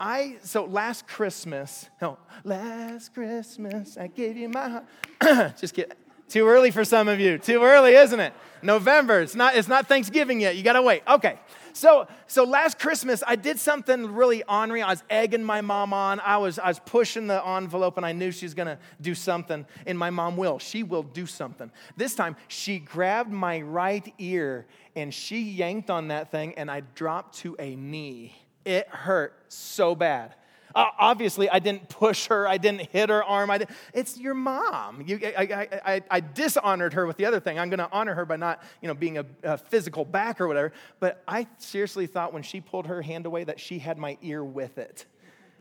I, 0.00 0.36
so 0.42 0.64
last 0.64 1.06
Christmas, 1.06 1.88
no, 2.02 2.18
last 2.42 3.14
Christmas, 3.14 3.96
I 3.96 4.08
gave 4.08 4.36
you 4.36 4.48
my 4.48 4.82
heart. 5.20 5.56
just 5.58 5.74
kidding. 5.74 5.92
Too 6.28 6.48
early 6.48 6.70
for 6.70 6.84
some 6.84 7.06
of 7.06 7.20
you. 7.20 7.38
Too 7.38 7.62
early, 7.62 7.94
isn't 7.94 8.18
it? 8.18 8.32
November. 8.62 9.20
It's 9.20 9.36
not, 9.36 9.54
it's 9.54 9.68
not 9.68 9.86
Thanksgiving 9.86 10.40
yet. 10.40 10.56
You 10.56 10.64
got 10.64 10.72
to 10.72 10.82
wait. 10.82 11.02
Okay. 11.06 11.38
So, 11.76 12.08
so 12.26 12.44
last 12.44 12.78
Christmas, 12.78 13.22
I 13.26 13.36
did 13.36 13.58
something 13.58 14.14
really 14.14 14.42
ornery. 14.44 14.80
I 14.80 14.88
was 14.88 15.02
egging 15.10 15.44
my 15.44 15.60
mom 15.60 15.92
on. 15.92 16.20
I 16.20 16.38
was, 16.38 16.58
I 16.58 16.68
was 16.68 16.78
pushing 16.78 17.26
the 17.26 17.46
envelope, 17.46 17.98
and 17.98 18.06
I 18.06 18.12
knew 18.12 18.32
she 18.32 18.46
was 18.46 18.54
going 18.54 18.68
to 18.68 18.78
do 19.02 19.14
something. 19.14 19.66
And 19.84 19.98
my 19.98 20.08
mom 20.08 20.38
will. 20.38 20.58
She 20.58 20.82
will 20.82 21.02
do 21.02 21.26
something. 21.26 21.70
This 21.94 22.14
time, 22.14 22.36
she 22.48 22.78
grabbed 22.78 23.30
my 23.30 23.60
right 23.60 24.10
ear 24.18 24.64
and 24.96 25.12
she 25.12 25.40
yanked 25.42 25.90
on 25.90 26.08
that 26.08 26.30
thing, 26.30 26.54
and 26.56 26.70
I 26.70 26.80
dropped 26.80 27.36
to 27.40 27.54
a 27.58 27.76
knee. 27.76 28.34
It 28.64 28.88
hurt 28.88 29.34
so 29.48 29.94
bad. 29.94 30.34
Uh, 30.76 30.90
obviously, 30.98 31.48
I 31.48 31.58
didn't 31.58 31.88
push 31.88 32.26
her, 32.26 32.46
I 32.46 32.58
didn't 32.58 32.82
hit 32.92 33.08
her 33.08 33.24
arm. 33.24 33.50
I 33.50 33.56
did 33.56 33.70
it's 33.94 34.18
your 34.18 34.34
mom. 34.34 35.02
You, 35.06 35.18
I, 35.22 35.42
I, 35.42 35.94
I, 35.94 36.02
I, 36.10 36.20
dishonored 36.20 36.92
her 36.92 37.06
with 37.06 37.16
the 37.16 37.24
other 37.24 37.40
thing. 37.40 37.58
I'm 37.58 37.70
going 37.70 37.78
to 37.78 37.88
honor 37.90 38.14
her 38.14 38.26
by 38.26 38.36
not 38.36 38.62
you 38.82 38.88
know, 38.88 38.92
being 38.92 39.16
a, 39.16 39.24
a 39.42 39.56
physical 39.56 40.04
back 40.04 40.38
or 40.38 40.46
whatever. 40.46 40.74
But 41.00 41.22
I 41.26 41.46
seriously 41.56 42.06
thought 42.06 42.34
when 42.34 42.42
she 42.42 42.60
pulled 42.60 42.88
her 42.88 43.00
hand 43.00 43.24
away 43.24 43.44
that 43.44 43.58
she 43.58 43.78
had 43.78 43.96
my 43.96 44.18
ear 44.20 44.44
with 44.44 44.76
it. 44.76 45.06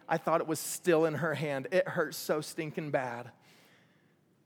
I 0.10 0.18
thought 0.18 0.42
it 0.42 0.48
was 0.48 0.60
still 0.60 1.06
in 1.06 1.14
her 1.14 1.34
hand. 1.34 1.70
It 1.72 1.88
hurt 1.88 2.14
so 2.14 2.42
stinking 2.42 2.92
bad. 2.92 3.32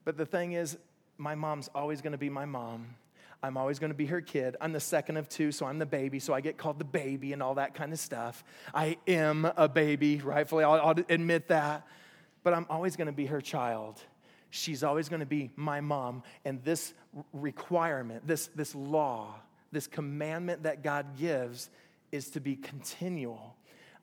But 0.05 0.17
the 0.17 0.25
thing 0.27 0.51
is, 0.51 0.77
my 1.17 1.33
mom's 1.33 1.67
always 1.73 2.01
going 2.01 2.11
to 2.11 2.19
be 2.19 2.29
my 2.29 2.45
mom. 2.45 2.93
I'm 3.41 3.55
always 3.55 3.79
going 3.79 3.91
to 3.91 3.97
be 3.97 4.07
her 4.07 4.21
kid. 4.21 4.57
I'm 4.59 4.73
the 4.73 4.79
second 4.79 5.17
of 5.17 5.29
two, 5.29 5.51
so 5.51 5.65
I'm 5.65 5.79
the 5.79 5.85
baby, 5.85 6.19
so 6.19 6.33
I 6.33 6.41
get 6.41 6.57
called 6.57 6.77
the 6.77 6.85
baby 6.85 7.31
and 7.31 7.41
all 7.41 7.55
that 7.55 7.73
kind 7.73 7.93
of 7.93 7.99
stuff. 7.99 8.43
I 8.73 8.97
am 9.07 9.49
a 9.55 9.69
baby, 9.69 10.17
rightfully, 10.17 10.65
I'll, 10.65 10.73
I'll 10.73 10.95
admit 11.09 11.47
that. 11.47 11.87
But 12.43 12.53
I'm 12.53 12.65
always 12.69 12.95
going 12.95 13.07
to 13.07 13.13
be 13.13 13.27
her 13.27 13.41
child. 13.41 14.01
She's 14.49 14.83
always 14.83 15.09
going 15.09 15.21
to 15.21 15.25
be 15.25 15.51
my 15.55 15.79
mom. 15.81 16.23
And 16.43 16.63
this 16.63 16.93
requirement, 17.33 18.27
this, 18.27 18.47
this 18.55 18.75
law, 18.75 19.35
this 19.71 19.87
commandment 19.87 20.63
that 20.63 20.83
God 20.83 21.17
gives 21.17 21.69
is 22.11 22.31
to 22.31 22.39
be 22.39 22.55
continual. 22.55 23.55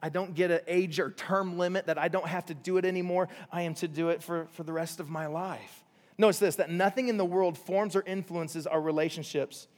I 0.03 0.09
don't 0.09 0.35
get 0.35 0.51
an 0.51 0.61
age 0.67 1.01
or 1.01 1.11
term 1.11 1.59
limit 1.59 1.87
that 1.87 1.99
I 1.99 2.09
don't 2.09 2.29
have 2.29 2.47
to 2.47 2.55
do 2.55 2.77
it 2.77 2.85
anymore. 2.85 3.29
I 3.51 3.63
am 3.63 3.75
to 3.75 3.89
do 3.89 4.11
it 4.11 4.23
for, 4.23 4.49
for 4.53 4.63
the 4.63 4.73
rest 4.73 5.01
of 5.01 5.11
my 5.11 5.27
life. 5.27 5.85
Notice 6.19 6.39
this 6.39 6.57
that 6.57 6.71
nothing 6.71 7.09
in 7.09 7.17
the 7.17 7.25
world 7.25 7.59
forms 7.59 7.95
or 7.97 8.03
influences 8.03 8.67
our 8.67 8.81
relationships 8.81 9.69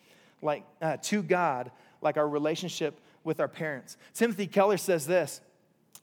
like 0.40 0.64
uh, 0.80 0.97
to 1.02 1.23
God 1.23 1.71
like 2.00 2.16
our 2.16 2.28
relationship 2.28 3.00
with 3.25 3.40
our 3.40 3.49
parents. 3.49 3.97
Timothy 4.14 4.47
Keller 4.47 4.76
says 4.76 5.07
this. 5.07 5.40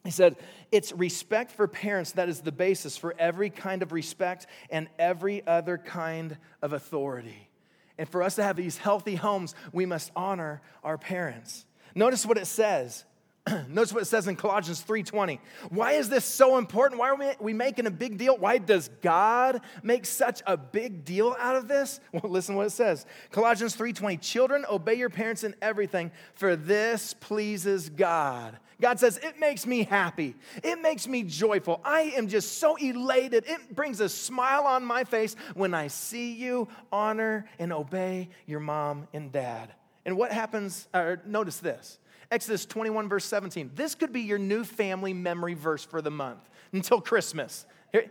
He 0.03 0.11
said, 0.11 0.35
It's 0.71 0.91
respect 0.91 1.51
for 1.51 1.67
parents 1.67 2.11
that 2.13 2.29
is 2.29 2.41
the 2.41 2.51
basis 2.51 2.97
for 2.97 3.15
every 3.17 3.49
kind 3.49 3.81
of 3.81 3.91
respect 3.91 4.47
and 4.69 4.87
every 4.99 5.45
other 5.47 5.77
kind 5.77 6.37
of 6.61 6.73
authority. 6.73 7.49
And 7.97 8.07
for 8.07 8.21
us 8.21 8.35
to 8.35 8.43
have 8.43 8.57
these 8.57 8.77
healthy 8.77 9.15
homes, 9.15 9.55
we 9.71 9.85
must 9.85 10.11
honor 10.15 10.61
our 10.83 10.97
parents. 10.97 11.65
Notice 11.95 12.25
what 12.25 12.37
it 12.37 12.45
says 12.45 13.05
Notice 13.67 13.93
what 13.93 14.01
it 14.01 14.05
says 14.05 14.27
in 14.27 14.35
Colossians 14.35 14.83
3:20. 14.83 15.39
Why 15.69 15.93
is 15.93 16.09
this 16.09 16.25
so 16.25 16.57
important? 16.57 16.99
Why 16.99 17.09
are 17.09 17.35
we 17.39 17.53
making 17.53 17.85
a 17.85 17.91
big 17.91 18.17
deal? 18.17 18.37
Why 18.37 18.57
does 18.57 18.89
God 19.01 19.61
make 19.83 20.05
such 20.05 20.41
a 20.47 20.57
big 20.57 21.05
deal 21.05 21.35
out 21.39 21.55
of 21.55 21.67
this? 21.67 21.99
Well, 22.11 22.31
listen 22.31 22.55
what 22.55 22.67
it 22.67 22.71
says. 22.71 23.05
Colossians 23.31 23.75
3:20. 23.75 24.19
Children, 24.21 24.65
obey 24.69 24.95
your 24.95 25.09
parents 25.09 25.43
in 25.43 25.53
everything, 25.61 26.11
for 26.33 26.55
this 26.55 27.13
pleases 27.13 27.89
God. 27.89 28.57
God 28.81 28.99
says, 28.99 29.19
It 29.21 29.39
makes 29.39 29.65
me 29.65 29.83
happy. 29.83 30.35
It 30.63 30.81
makes 30.81 31.07
me 31.07 31.23
joyful. 31.23 31.81
I 31.83 32.13
am 32.15 32.27
just 32.27 32.57
so 32.57 32.75
elated. 32.75 33.45
It 33.47 33.75
brings 33.75 33.99
a 33.99 34.09
smile 34.09 34.65
on 34.65 34.83
my 34.83 35.03
face 35.03 35.35
when 35.53 35.73
I 35.73 35.87
see 35.87 36.33
you 36.33 36.67
honor 36.91 37.47
and 37.59 37.71
obey 37.71 38.29
your 38.45 38.59
mom 38.59 39.07
and 39.13 39.31
dad. 39.31 39.73
And 40.05 40.17
what 40.17 40.31
happens, 40.31 40.87
or 40.93 41.21
notice 41.25 41.57
this 41.57 41.99
Exodus 42.31 42.65
21, 42.65 43.09
verse 43.09 43.25
17. 43.25 43.71
This 43.75 43.95
could 43.95 44.11
be 44.11 44.21
your 44.21 44.37
new 44.37 44.63
family 44.63 45.13
memory 45.13 45.53
verse 45.53 45.83
for 45.83 46.01
the 46.01 46.11
month 46.11 46.49
until 46.71 47.01
Christmas. 47.01 47.65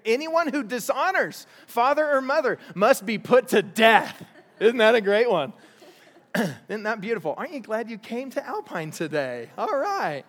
Anyone 0.05 0.49
who 0.49 0.63
dishonors 0.63 1.47
father 1.67 2.09
or 2.09 2.21
mother 2.21 2.59
must 2.75 3.05
be 3.05 3.19
put 3.19 3.49
to 3.49 3.63
death. 3.63 4.25
Isn't 4.61 4.79
that 4.79 4.95
a 4.95 5.01
great 5.01 5.31
one? 5.31 5.53
Isn't 6.69 6.85
that 6.85 7.01
beautiful? 7.01 7.35
Aren't 7.37 7.53
you 7.53 7.61
glad 7.61 7.91
you 7.91 7.99
came 7.99 8.31
to 8.31 8.47
Alpine 8.47 8.91
today? 8.91 9.51
All 9.59 9.77
right. 9.77 10.25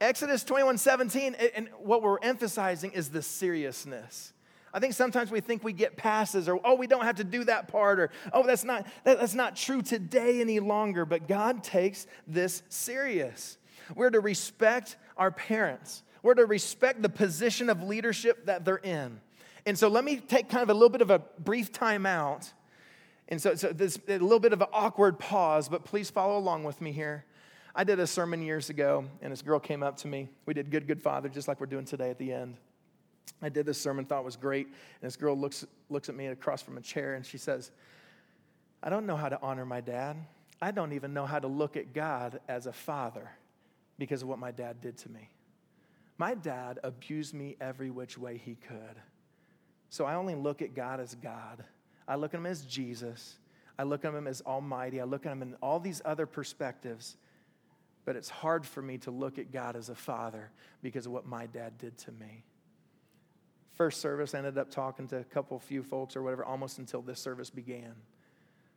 Exodus 0.00 0.44
21, 0.44 0.78
17. 0.78 1.34
And 1.34 1.68
what 1.78 2.02
we're 2.02 2.18
emphasizing 2.20 2.92
is 2.92 3.08
the 3.10 3.22
seriousness. 3.22 4.32
I 4.78 4.80
think 4.80 4.94
sometimes 4.94 5.32
we 5.32 5.40
think 5.40 5.64
we 5.64 5.72
get 5.72 5.96
passes 5.96 6.48
or, 6.48 6.60
oh, 6.64 6.76
we 6.76 6.86
don't 6.86 7.02
have 7.02 7.16
to 7.16 7.24
do 7.24 7.42
that 7.42 7.66
part 7.66 7.98
or, 7.98 8.10
oh, 8.32 8.46
that's 8.46 8.62
not, 8.62 8.86
that, 9.02 9.18
that's 9.18 9.34
not 9.34 9.56
true 9.56 9.82
today 9.82 10.40
any 10.40 10.60
longer. 10.60 11.04
But 11.04 11.26
God 11.26 11.64
takes 11.64 12.06
this 12.28 12.62
serious. 12.68 13.58
We're 13.96 14.10
to 14.10 14.20
respect 14.20 14.96
our 15.16 15.32
parents, 15.32 16.04
we're 16.22 16.34
to 16.34 16.46
respect 16.46 17.02
the 17.02 17.08
position 17.08 17.70
of 17.70 17.82
leadership 17.82 18.46
that 18.46 18.64
they're 18.64 18.76
in. 18.76 19.20
And 19.66 19.76
so 19.76 19.88
let 19.88 20.04
me 20.04 20.18
take 20.18 20.48
kind 20.48 20.62
of 20.62 20.70
a 20.70 20.74
little 20.74 20.90
bit 20.90 21.02
of 21.02 21.10
a 21.10 21.18
brief 21.40 21.72
time 21.72 22.06
out. 22.06 22.52
And 23.26 23.42
so, 23.42 23.56
so 23.56 23.72
this 23.72 23.98
a 24.06 24.12
little 24.12 24.38
bit 24.38 24.52
of 24.52 24.60
an 24.60 24.68
awkward 24.72 25.18
pause, 25.18 25.68
but 25.68 25.84
please 25.84 26.08
follow 26.08 26.38
along 26.38 26.62
with 26.62 26.80
me 26.80 26.92
here. 26.92 27.24
I 27.74 27.82
did 27.82 27.98
a 27.98 28.06
sermon 28.06 28.42
years 28.42 28.70
ago, 28.70 29.06
and 29.22 29.32
this 29.32 29.42
girl 29.42 29.58
came 29.58 29.82
up 29.82 29.96
to 29.98 30.06
me. 30.06 30.28
We 30.46 30.54
did 30.54 30.70
Good, 30.70 30.86
Good 30.86 31.02
Father, 31.02 31.28
just 31.28 31.48
like 31.48 31.58
we're 31.58 31.66
doing 31.66 31.84
today 31.84 32.10
at 32.10 32.18
the 32.18 32.32
end. 32.32 32.58
I 33.42 33.48
did 33.48 33.66
this 33.66 33.80
sermon, 33.80 34.04
thought 34.04 34.24
was 34.24 34.36
great. 34.36 34.66
And 34.66 34.74
this 35.02 35.16
girl 35.16 35.36
looks, 35.36 35.66
looks 35.88 36.08
at 36.08 36.14
me 36.14 36.26
across 36.26 36.62
from 36.62 36.76
a 36.76 36.80
chair 36.80 37.14
and 37.14 37.24
she 37.24 37.38
says, 37.38 37.70
I 38.82 38.90
don't 38.90 39.06
know 39.06 39.16
how 39.16 39.28
to 39.28 39.40
honor 39.40 39.66
my 39.66 39.80
dad. 39.80 40.16
I 40.60 40.70
don't 40.70 40.92
even 40.92 41.14
know 41.14 41.26
how 41.26 41.38
to 41.38 41.46
look 41.46 41.76
at 41.76 41.94
God 41.94 42.40
as 42.48 42.66
a 42.66 42.72
father 42.72 43.30
because 43.98 44.22
of 44.22 44.28
what 44.28 44.38
my 44.38 44.50
dad 44.50 44.80
did 44.80 44.96
to 44.98 45.10
me. 45.10 45.30
My 46.16 46.34
dad 46.34 46.80
abused 46.82 47.34
me 47.34 47.56
every 47.60 47.90
which 47.90 48.18
way 48.18 48.36
he 48.36 48.56
could. 48.56 48.96
So 49.90 50.04
I 50.04 50.14
only 50.14 50.34
look 50.34 50.62
at 50.62 50.74
God 50.74 51.00
as 51.00 51.14
God. 51.14 51.64
I 52.06 52.16
look 52.16 52.34
at 52.34 52.38
him 52.38 52.46
as 52.46 52.62
Jesus. 52.62 53.38
I 53.78 53.84
look 53.84 54.04
at 54.04 54.12
him 54.12 54.26
as 54.26 54.42
Almighty. 54.42 55.00
I 55.00 55.04
look 55.04 55.26
at 55.26 55.32
him 55.32 55.42
in 55.42 55.54
all 55.62 55.78
these 55.78 56.02
other 56.04 56.26
perspectives. 56.26 57.16
But 58.04 58.16
it's 58.16 58.28
hard 58.28 58.66
for 58.66 58.82
me 58.82 58.98
to 58.98 59.10
look 59.10 59.38
at 59.38 59.52
God 59.52 59.76
as 59.76 59.88
a 59.88 59.94
father 59.94 60.50
because 60.82 61.06
of 61.06 61.12
what 61.12 61.26
my 61.26 61.46
dad 61.46 61.78
did 61.78 61.96
to 61.98 62.12
me 62.12 62.42
first 63.78 64.00
service, 64.00 64.34
I 64.34 64.38
ended 64.38 64.58
up 64.58 64.70
talking 64.70 65.06
to 65.08 65.18
a 65.18 65.24
couple 65.24 65.58
few 65.60 65.82
folks 65.82 66.16
or 66.16 66.22
whatever 66.22 66.44
almost 66.44 66.78
until 66.78 67.00
this 67.00 67.20
service 67.20 67.48
began. 67.48 67.94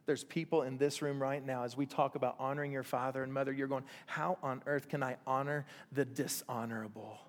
There's 0.05 0.23
people 0.23 0.61
in 0.61 0.77
this 0.77 1.01
room 1.01 1.21
right 1.21 1.45
now, 1.45 1.63
as 1.63 1.75
we 1.75 1.85
talk 1.85 2.15
about 2.15 2.35
honoring 2.39 2.71
your 2.71 2.83
father 2.83 3.23
and 3.23 3.33
mother, 3.33 3.51
you're 3.51 3.67
going, 3.67 3.83
How 4.05 4.37
on 4.41 4.61
earth 4.65 4.87
can 4.87 5.03
I 5.03 5.17
honor 5.27 5.65
the 5.91 6.05
dishonorable? 6.05 7.19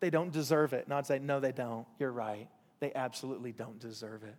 They 0.00 0.10
don't 0.10 0.32
deserve 0.32 0.72
it. 0.72 0.84
And 0.84 0.94
I'd 0.94 1.06
say, 1.06 1.18
No, 1.18 1.40
they 1.40 1.52
don't. 1.52 1.86
You're 1.98 2.12
right. 2.12 2.48
They 2.80 2.92
absolutely 2.94 3.52
don't 3.52 3.80
deserve 3.80 4.22
it. 4.24 4.34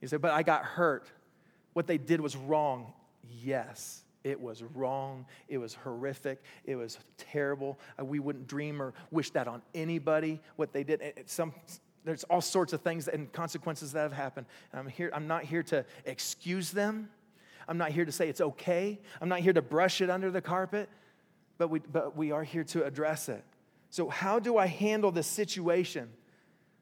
You 0.00 0.08
say, 0.08 0.16
But 0.16 0.32
I 0.32 0.42
got 0.42 0.64
hurt. 0.64 1.10
What 1.72 1.86
they 1.86 1.98
did 1.98 2.20
was 2.20 2.36
wrong. 2.36 2.92
Yes, 3.42 4.02
it 4.24 4.40
was 4.40 4.62
wrong. 4.74 5.26
It 5.48 5.58
was 5.58 5.74
horrific. 5.74 6.42
It 6.64 6.76
was 6.76 6.98
terrible. 7.16 7.78
Uh, 7.98 8.04
we 8.04 8.20
wouldn't 8.20 8.46
dream 8.46 8.80
or 8.80 8.94
wish 9.10 9.30
that 9.30 9.48
on 9.48 9.62
anybody, 9.74 10.40
what 10.56 10.72
they 10.72 10.84
did. 10.84 11.00
It, 11.00 11.28
some, 11.28 11.52
there's 12.04 12.24
all 12.24 12.40
sorts 12.40 12.72
of 12.72 12.80
things 12.82 13.08
and 13.08 13.32
consequences 13.32 13.92
that 13.92 14.02
have 14.02 14.12
happened. 14.12 14.46
And 14.72 14.80
I'm, 14.80 14.86
here, 14.86 15.10
I'm 15.12 15.26
not 15.26 15.44
here 15.44 15.62
to 15.64 15.84
excuse 16.04 16.70
them. 16.70 17.08
I'm 17.68 17.78
not 17.78 17.90
here 17.90 18.04
to 18.04 18.12
say 18.12 18.28
it's 18.28 18.40
okay. 18.40 19.00
I'm 19.20 19.28
not 19.28 19.40
here 19.40 19.52
to 19.52 19.62
brush 19.62 20.00
it 20.00 20.10
under 20.10 20.30
the 20.30 20.40
carpet, 20.40 20.88
but 21.58 21.68
we, 21.68 21.80
but 21.80 22.16
we 22.16 22.32
are 22.32 22.42
here 22.44 22.64
to 22.64 22.84
address 22.84 23.28
it. 23.28 23.44
So, 23.90 24.08
how 24.08 24.38
do 24.38 24.56
I 24.56 24.66
handle 24.66 25.12
this 25.12 25.26
situation 25.26 26.08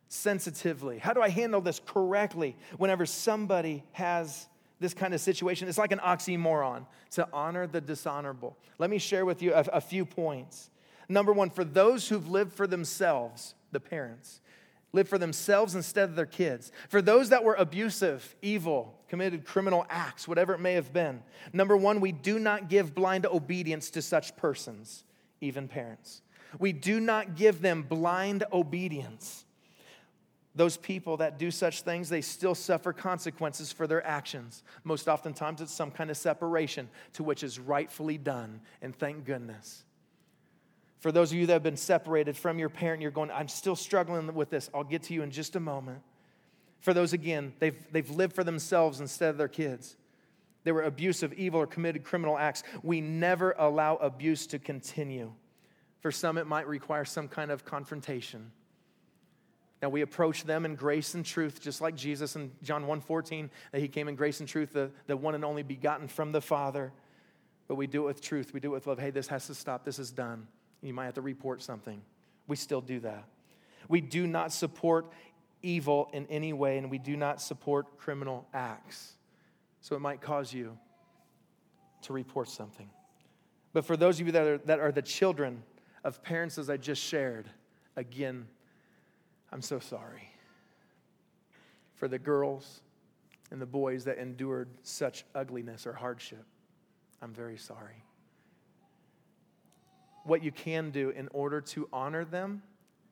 sensitively? 0.09 0.99
How 0.99 1.12
do 1.12 1.20
I 1.20 1.28
handle 1.28 1.61
this 1.61 1.80
correctly 1.85 2.56
whenever 2.78 3.04
somebody 3.04 3.85
has 3.92 4.47
this 4.81 4.95
kind 4.95 5.15
of 5.15 5.21
situation. 5.21 5.69
It's 5.69 5.79
like 5.79 5.93
an 5.93 5.99
oxymoron 5.99 6.87
to 7.11 7.29
honor 7.33 7.67
the 7.67 7.81
dishonorable. 7.81 8.57
Let 8.79 8.91
me 8.91 8.99
share 8.99 9.25
with 9.25 9.43
you 9.43 9.55
a, 9.55 9.61
a 9.75 9.81
few 9.81 10.05
points. 10.05 10.71
Number 11.09 11.33
one, 11.33 11.51
for 11.51 11.65
those 11.65 12.09
who've 12.09 12.29
lived 12.29 12.53
for 12.53 12.67
themselves, 12.67 13.55
the 13.73 13.81
parents, 13.81 14.41
live 14.93 15.09
for 15.09 15.19
themselves 15.19 15.75
instead 15.75 16.09
of 16.09 16.17
their 16.17 16.27
kids. 16.27 16.73
For 16.89 17.03
those 17.03 17.29
that 17.29 17.45
were 17.45 17.55
abusive, 17.55 18.35
evil, 18.43 18.99
committed 19.09 19.45
criminal 19.45 19.87
acts, 19.89 20.27
whatever 20.27 20.55
it 20.55 20.61
may 20.61 20.75
have 20.75 20.93
been. 20.93 21.23
Number 21.53 21.77
one, 21.77 22.01
we 22.01 22.13
do 22.13 22.39
not 22.39 22.69
give 22.69 22.95
blind 22.95 23.27
obedience 23.27 23.91
to 23.91 24.03
such 24.03 24.37
persons, 24.37 25.05
even 25.41 25.69
parents. 25.69 26.23
We 26.59 26.73
do 26.73 26.99
not 26.99 27.37
give 27.37 27.61
them 27.61 27.83
blind 27.83 28.45
obedience 28.53 29.45
those 30.54 30.76
people 30.76 31.19
that 31.19 31.38
do 31.38 31.50
such 31.50 31.83
things, 31.83 32.09
they 32.09 32.21
still 32.21 32.54
suffer 32.54 32.92
consequences 32.92 33.71
for 33.71 33.87
their 33.87 34.04
actions. 34.04 34.62
Most 34.83 35.09
oftentimes, 35.09 35.61
it's 35.61 35.73
some 35.73 35.90
kind 35.90 36.11
of 36.11 36.16
separation 36.16 36.88
to 37.12 37.23
which 37.23 37.45
is 37.45 37.61
rightfully 37.61 38.19
done, 38.19 38.61
and 38.83 38.95
thank 38.95 39.25
goodness. 39.25 39.85
For 40.99 41.12
those 41.12 41.33
of 41.33 41.38
you 41.38 41.47
that 41.47 41.52
have 41.52 41.62
been 41.62 41.76
separated 41.76 42.37
from 42.37 42.59
your 42.59 42.69
parent, 42.69 43.00
you're 43.00 43.11
going, 43.11 43.30
I'm 43.30 43.49
still 43.49 43.76
struggling 43.76 44.35
with 44.35 44.50
this. 44.50 44.69
I'll 44.75 44.85
get 44.85 45.04
to 45.04 45.14
you 45.14 45.23
in 45.23 45.30
just 45.30 45.57
a 45.57 45.61
moment. 45.61 46.02
For 46.80 46.92
those, 46.92 47.12
again, 47.12 47.52
they've, 47.59 47.76
they've 47.92 48.11
lived 48.11 48.35
for 48.35 48.45
themselves 48.45 49.00
instead 49.00 49.30
of 49.30 49.38
their 49.38 49.49
kids. 49.49 49.97
They 50.64 50.73
were 50.73 50.83
abusive, 50.83 51.33
evil, 51.35 51.61
or 51.61 51.66
committed 51.66 52.04
criminal 52.04 52.37
acts. 52.37 52.62
We 52.83 53.00
never 53.00 53.54
allow 53.57 53.97
abuse 53.97 54.47
to 54.49 54.59
continue. 54.59 55.33
For 56.00 56.11
some, 56.11 56.37
it 56.37 56.47
might 56.47 56.66
require 56.66 57.04
some 57.04 57.28
kind 57.28 57.50
of 57.50 57.64
confrontation. 57.64 58.50
Now 59.83 59.89
we 59.89 60.03
approach 60.03 60.45
them 60.45 60.65
in 60.65 60.75
grace 60.75 61.15
and 61.15 61.25
truth, 61.25 61.61
just 61.61 61.81
like 61.81 61.95
Jesus 61.95 62.37
in 62.37 62.53
John 62.63 62.85
1:14, 62.85 63.51
that 63.73 63.81
he 63.81 63.89
came 63.89 64.09
in 64.09 64.15
grace 64.15 64.41
and 64.41 64.49
truth, 64.49 64.73
the, 64.73 64.91
the 65.07 65.17
one 65.17 65.35
and 65.35 65.45
only 65.45 65.63
begotten 65.63 66.07
from 66.07 66.33
the 66.33 66.41
Father. 66.41 66.93
But 67.67 67.77
we 67.77 67.87
do 67.87 68.03
it 68.03 68.07
with 68.07 68.21
truth. 68.21 68.53
We 68.53 68.61
do 68.61 68.69
it 68.69 68.75
with 68.75 68.87
love. 68.87 68.99
Hey, 68.99 69.11
this 69.11 69.29
has 69.29 69.47
to 69.47 69.55
stop. 69.55 69.85
This 69.85 69.99
is 69.99 70.11
done. 70.11 70.47
You 70.83 70.93
might 70.93 71.07
have 71.07 71.15
to 71.15 71.23
report 71.23 71.63
something. 71.63 72.03
We 72.47 72.57
still 72.57 72.81
do 72.81 73.01
that. 73.01 73.25
We 73.89 74.01
do 74.01 74.27
not 74.27 74.53
support 74.53 75.07
evil 75.63 76.11
in 76.13 76.27
any 76.27 76.53
way, 76.53 76.79
and 76.79 76.91
we 76.91 76.99
do 76.99 77.17
not 77.17 77.41
support 77.41 77.99
criminal 77.99 78.47
acts. 78.53 79.13
So 79.81 79.97
it 79.97 80.01
might 80.01 80.21
cause 80.21 80.53
you 80.53 80.77
to 82.03 82.13
report 82.13 82.49
something. 82.49 82.89
But 83.73 83.85
for 83.85 83.97
those 83.97 84.21
of 84.21 84.27
you 84.27 84.33
that 84.33 84.47
are, 84.47 84.59
that 84.59 84.81
are 84.81 84.93
the 84.93 85.03
children 85.03 85.63
of 86.03 86.23
parents, 86.23 86.59
as 86.59 86.69
I 86.69 86.77
just 86.77 87.03
shared, 87.03 87.49
again, 87.97 88.47
I'm 89.52 89.62
so 89.62 89.78
sorry. 89.78 90.30
For 91.95 92.09
the 92.09 92.19
girls 92.19 92.80
and 93.50 93.61
the 93.61 93.66
boys 93.66 94.04
that 94.04 94.19
endured 94.19 94.69
such 94.83 95.25
ugliness 95.35 95.87
or 95.87 95.92
hardship, 95.92 96.45
I'm 97.21 97.35
very 97.35 97.59
sorry. 97.59 98.04
What 100.25 100.42
you 100.42 100.52
can 100.52 100.90
do 100.90 101.11
in 101.11 101.28
order 101.33 101.61
to 101.61 101.88
honor 101.92 102.25
them, 102.25 102.62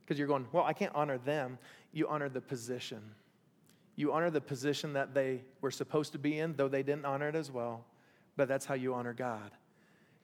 because 0.01 0.19
you're 0.19 0.29
going, 0.29 0.47
well, 0.53 0.65
I 0.65 0.73
can't 0.73 0.95
honor 0.95 1.19
them, 1.19 1.59
you 1.93 2.09
honor 2.09 2.29
the 2.29 2.41
position. 2.41 3.03
You 3.97 4.13
honor 4.13 4.31
the 4.31 4.41
position 4.41 4.93
that 4.93 5.13
they 5.13 5.43
were 5.61 5.73
supposed 5.73 6.13
to 6.13 6.19
be 6.19 6.39
in, 6.39 6.55
though 6.55 6.69
they 6.69 6.83
didn't 6.83 7.05
honor 7.05 7.29
it 7.29 7.35
as 7.35 7.51
well. 7.51 7.85
But 8.37 8.47
that's 8.47 8.65
how 8.65 8.75
you 8.75 8.95
honor 8.95 9.13
God. 9.13 9.51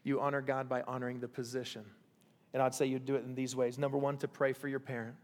You 0.04 0.20
honor 0.20 0.40
God 0.40 0.68
by 0.68 0.82
honoring 0.82 1.18
the 1.18 1.26
position. 1.26 1.84
And 2.52 2.62
I'd 2.62 2.74
say 2.74 2.86
you 2.86 3.00
do 3.00 3.16
it 3.16 3.24
in 3.24 3.34
these 3.34 3.56
ways. 3.56 3.78
Number 3.78 3.98
one, 3.98 4.16
to 4.18 4.28
pray 4.28 4.52
for 4.52 4.68
your 4.68 4.78
parent, 4.78 5.16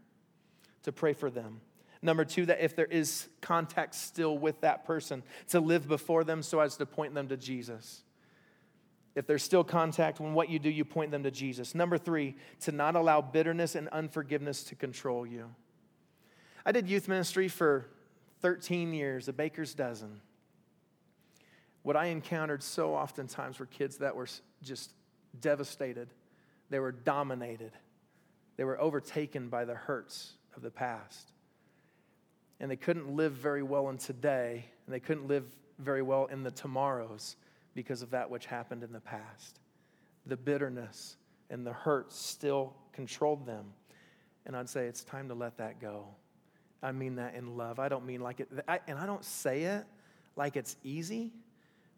to 0.83 0.91
pray 0.91 1.13
for 1.13 1.29
them. 1.29 1.61
Number 2.01 2.25
two, 2.25 2.47
that 2.47 2.63
if 2.63 2.75
there 2.75 2.85
is 2.85 3.27
contact 3.41 3.93
still 3.93 4.37
with 4.37 4.61
that 4.61 4.85
person, 4.85 5.21
to 5.49 5.59
live 5.59 5.87
before 5.87 6.23
them 6.23 6.41
so 6.41 6.59
as 6.59 6.75
to 6.77 6.85
point 6.85 7.13
them 7.13 7.27
to 7.27 7.37
Jesus. 7.37 8.03
If 9.13 9.27
there's 9.27 9.43
still 9.43 9.63
contact, 9.63 10.19
when 10.19 10.33
what 10.33 10.49
you 10.49 10.57
do, 10.57 10.69
you 10.69 10.85
point 10.85 11.11
them 11.11 11.23
to 11.23 11.31
Jesus. 11.31 11.75
Number 11.75 11.97
three, 11.97 12.35
to 12.61 12.71
not 12.71 12.95
allow 12.95 13.21
bitterness 13.21 13.75
and 13.75 13.87
unforgiveness 13.89 14.63
to 14.65 14.75
control 14.75 15.27
you. 15.27 15.53
I 16.65 16.71
did 16.71 16.89
youth 16.89 17.07
ministry 17.07 17.47
for 17.47 17.87
13 18.41 18.93
years, 18.93 19.27
a 19.27 19.33
baker's 19.33 19.75
dozen. 19.75 20.21
What 21.83 21.95
I 21.95 22.05
encountered 22.05 22.63
so 22.63 22.95
oftentimes 22.95 23.59
were 23.59 23.65
kids 23.65 23.97
that 23.97 24.15
were 24.15 24.27
just 24.63 24.93
devastated, 25.39 26.09
they 26.69 26.79
were 26.79 26.91
dominated, 26.91 27.73
they 28.57 28.63
were 28.63 28.79
overtaken 28.79 29.49
by 29.49 29.65
the 29.65 29.75
hurts 29.75 30.33
of 30.55 30.61
the 30.61 30.71
past. 30.71 31.31
And 32.59 32.69
they 32.69 32.75
couldn't 32.75 33.15
live 33.15 33.33
very 33.33 33.63
well 33.63 33.89
in 33.89 33.97
today, 33.97 34.65
and 34.85 34.93
they 34.93 34.99
couldn't 34.99 35.27
live 35.27 35.45
very 35.79 36.01
well 36.01 36.25
in 36.25 36.43
the 36.43 36.51
tomorrows 36.51 37.35
because 37.73 38.01
of 38.01 38.11
that 38.11 38.29
which 38.29 38.45
happened 38.45 38.83
in 38.83 38.91
the 38.91 38.99
past. 38.99 39.59
The 40.25 40.37
bitterness 40.37 41.15
and 41.49 41.65
the 41.65 41.73
hurt 41.73 42.13
still 42.13 42.73
controlled 42.93 43.45
them. 43.45 43.65
And 44.45 44.55
I'd 44.55 44.69
say 44.69 44.85
it's 44.85 45.03
time 45.03 45.27
to 45.29 45.33
let 45.33 45.57
that 45.57 45.79
go. 45.79 46.07
I 46.83 46.91
mean 46.91 47.15
that 47.15 47.35
in 47.35 47.57
love. 47.57 47.79
I 47.79 47.89
don't 47.89 48.05
mean 48.05 48.21
like 48.21 48.39
it, 48.39 48.49
I, 48.67 48.79
and 48.87 48.97
I 48.97 49.05
don't 49.05 49.23
say 49.23 49.63
it 49.63 49.85
like 50.35 50.55
it's 50.55 50.75
easy. 50.83 51.31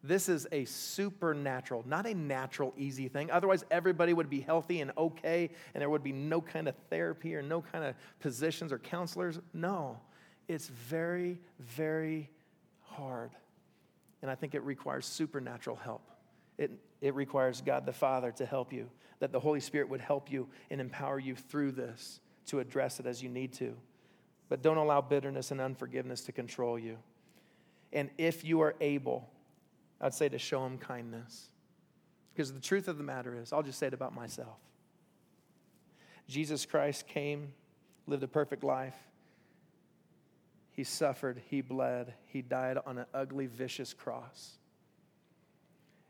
This 0.06 0.28
is 0.28 0.46
a 0.52 0.66
supernatural, 0.66 1.86
not 1.88 2.06
a 2.06 2.14
natural, 2.14 2.74
easy 2.78 3.08
thing. 3.08 3.32
Otherwise, 3.32 3.64
everybody 3.72 4.14
would 4.14 4.30
be 4.30 4.42
healthy 4.42 4.82
and 4.82 4.92
okay, 4.98 5.50
and 5.74 5.82
there 5.82 5.90
would 5.90 6.04
be 6.04 6.12
no 6.12 6.42
kind 6.42 6.68
of 6.68 6.76
therapy 6.90 7.34
or 7.36 7.42
no 7.42 7.62
kind 7.62 7.86
of 7.86 7.96
positions 8.20 8.74
or 8.74 8.80
counselors. 8.80 9.40
No, 9.54 9.98
it's 10.50 10.68
very, 10.68 11.40
very 11.60 12.30
hard. 12.82 13.32
And 14.22 14.30
I 14.30 14.36
think 14.36 14.56
it 14.56 14.64
requires 14.64 15.06
supernatural 15.06 15.78
help. 15.78 16.02
It, 16.58 16.72
it 17.00 17.16
requires 17.16 17.62
God 17.62 17.86
the 17.86 17.94
Father 17.94 18.32
to 18.34 18.46
help 18.46 18.74
you, 18.74 18.90
that 19.20 19.32
the 19.32 19.40
Holy 19.40 19.62
Spirit 19.62 19.88
would 19.88 20.02
help 20.02 20.30
you 20.30 20.50
and 20.70 20.82
empower 20.82 21.18
you 21.18 21.36
through 21.36 21.72
this 21.72 22.20
to 22.48 22.60
address 22.60 23.00
it 23.00 23.06
as 23.06 23.24
you 23.24 23.30
need 23.30 23.54
to. 23.54 23.74
But 24.50 24.62
don't 24.62 24.78
allow 24.78 25.00
bitterness 25.00 25.52
and 25.52 25.62
unforgiveness 25.62 26.22
to 26.24 26.34
control 26.34 26.78
you. 26.78 26.98
And 27.94 28.10
if 28.18 28.44
you 28.44 28.62
are 28.62 28.76
able, 28.82 29.30
I'd 30.04 30.14
say 30.14 30.28
to 30.28 30.38
show 30.38 30.62
them 30.64 30.78
kindness. 30.78 31.50
Because 32.34 32.52
the 32.52 32.60
truth 32.60 32.90
of 32.90 32.98
the 32.98 33.04
matter 33.04 33.40
is, 33.40 33.54
I'll 33.54 33.64
just 33.64 33.80
say 33.80 33.88
it 33.88 33.94
about 33.94 34.14
myself. 34.14 34.58
Jesus 36.28 36.66
Christ 36.66 37.08
came, 37.08 37.54
lived 38.06 38.24
a 38.24 38.28
perfect 38.28 38.66
life. 38.66 38.96
He 40.72 40.84
suffered, 40.84 41.42
he 41.50 41.62
bled, 41.62 42.14
he 42.26 42.42
died 42.42 42.78
on 42.86 42.98
an 42.98 43.06
ugly, 43.14 43.46
vicious 43.46 43.94
cross. 43.94 44.58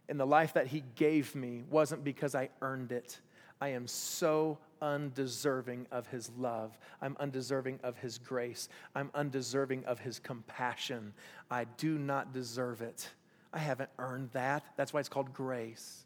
And 0.09 0.19
the 0.19 0.25
life 0.25 0.53
that 0.53 0.67
he 0.67 0.83
gave 0.95 1.35
me 1.35 1.63
wasn't 1.69 2.03
because 2.03 2.33
I 2.33 2.49
earned 2.61 2.91
it. 2.91 3.19
I 3.61 3.69
am 3.69 3.87
so 3.87 4.57
undeserving 4.81 5.85
of 5.91 6.07
his 6.07 6.31
love. 6.37 6.77
I'm 7.01 7.15
undeserving 7.19 7.79
of 7.83 7.97
his 7.97 8.17
grace. 8.17 8.69
I'm 8.95 9.11
undeserving 9.13 9.85
of 9.85 9.99
his 9.99 10.17
compassion. 10.17 11.13
I 11.51 11.65
do 11.77 11.99
not 11.99 12.33
deserve 12.33 12.81
it. 12.81 13.07
I 13.53 13.59
haven't 13.59 13.91
earned 13.99 14.31
that. 14.33 14.63
That's 14.75 14.91
why 14.91 14.99
it's 14.99 15.09
called 15.09 15.31
grace. 15.31 16.03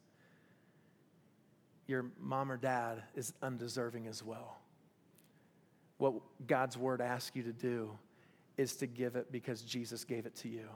Your 1.88 2.07
mom 2.19 2.51
or 2.51 2.57
dad 2.57 3.01
is 3.15 3.33
undeserving 3.41 4.07
as 4.07 4.21
well. 4.21 4.57
What 5.97 6.15
God's 6.45 6.77
word 6.77 7.01
asks 7.01 7.36
you 7.36 7.43
to 7.43 7.53
do 7.53 7.91
is 8.57 8.75
to 8.77 8.88
give 8.88 9.15
it 9.15 9.31
because 9.31 9.62
Jesus 9.62 10.03
gave 10.03 10.25
it 10.25 10.36
to 10.38 10.49
you. 10.49 10.67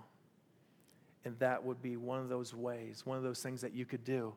And 1.25 1.37
that 1.39 1.63
would 1.63 1.81
be 1.81 1.97
one 1.97 2.19
of 2.19 2.29
those 2.29 2.55
ways, 2.55 3.05
one 3.05 3.17
of 3.17 3.23
those 3.23 3.43
things 3.43 3.61
that 3.61 3.73
you 3.73 3.85
could 3.85 4.03
do 4.03 4.33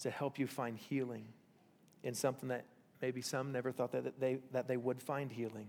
to 0.00 0.10
help 0.10 0.38
you 0.38 0.46
find 0.46 0.76
healing 0.76 1.24
in 2.02 2.14
something 2.14 2.50
that 2.50 2.66
maybe 3.02 3.20
some 3.20 3.52
never 3.52 3.72
thought 3.72 3.92
that 3.92 4.20
they, 4.20 4.38
that 4.52 4.68
they 4.68 4.76
would 4.76 5.00
find 5.02 5.32
healing. 5.32 5.66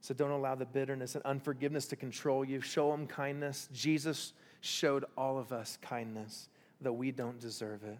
So 0.00 0.12
don't 0.12 0.32
allow 0.32 0.54
the 0.54 0.66
bitterness 0.66 1.14
and 1.14 1.24
unforgiveness 1.24 1.86
to 1.86 1.96
control 1.96 2.44
you. 2.44 2.60
Show 2.60 2.90
them 2.90 3.06
kindness. 3.06 3.68
Jesus 3.72 4.34
showed 4.64 5.04
all 5.16 5.38
of 5.38 5.52
us 5.52 5.78
kindness, 5.82 6.48
though 6.80 6.92
we 6.92 7.10
don't 7.10 7.38
deserve 7.38 7.84
it. 7.84 7.98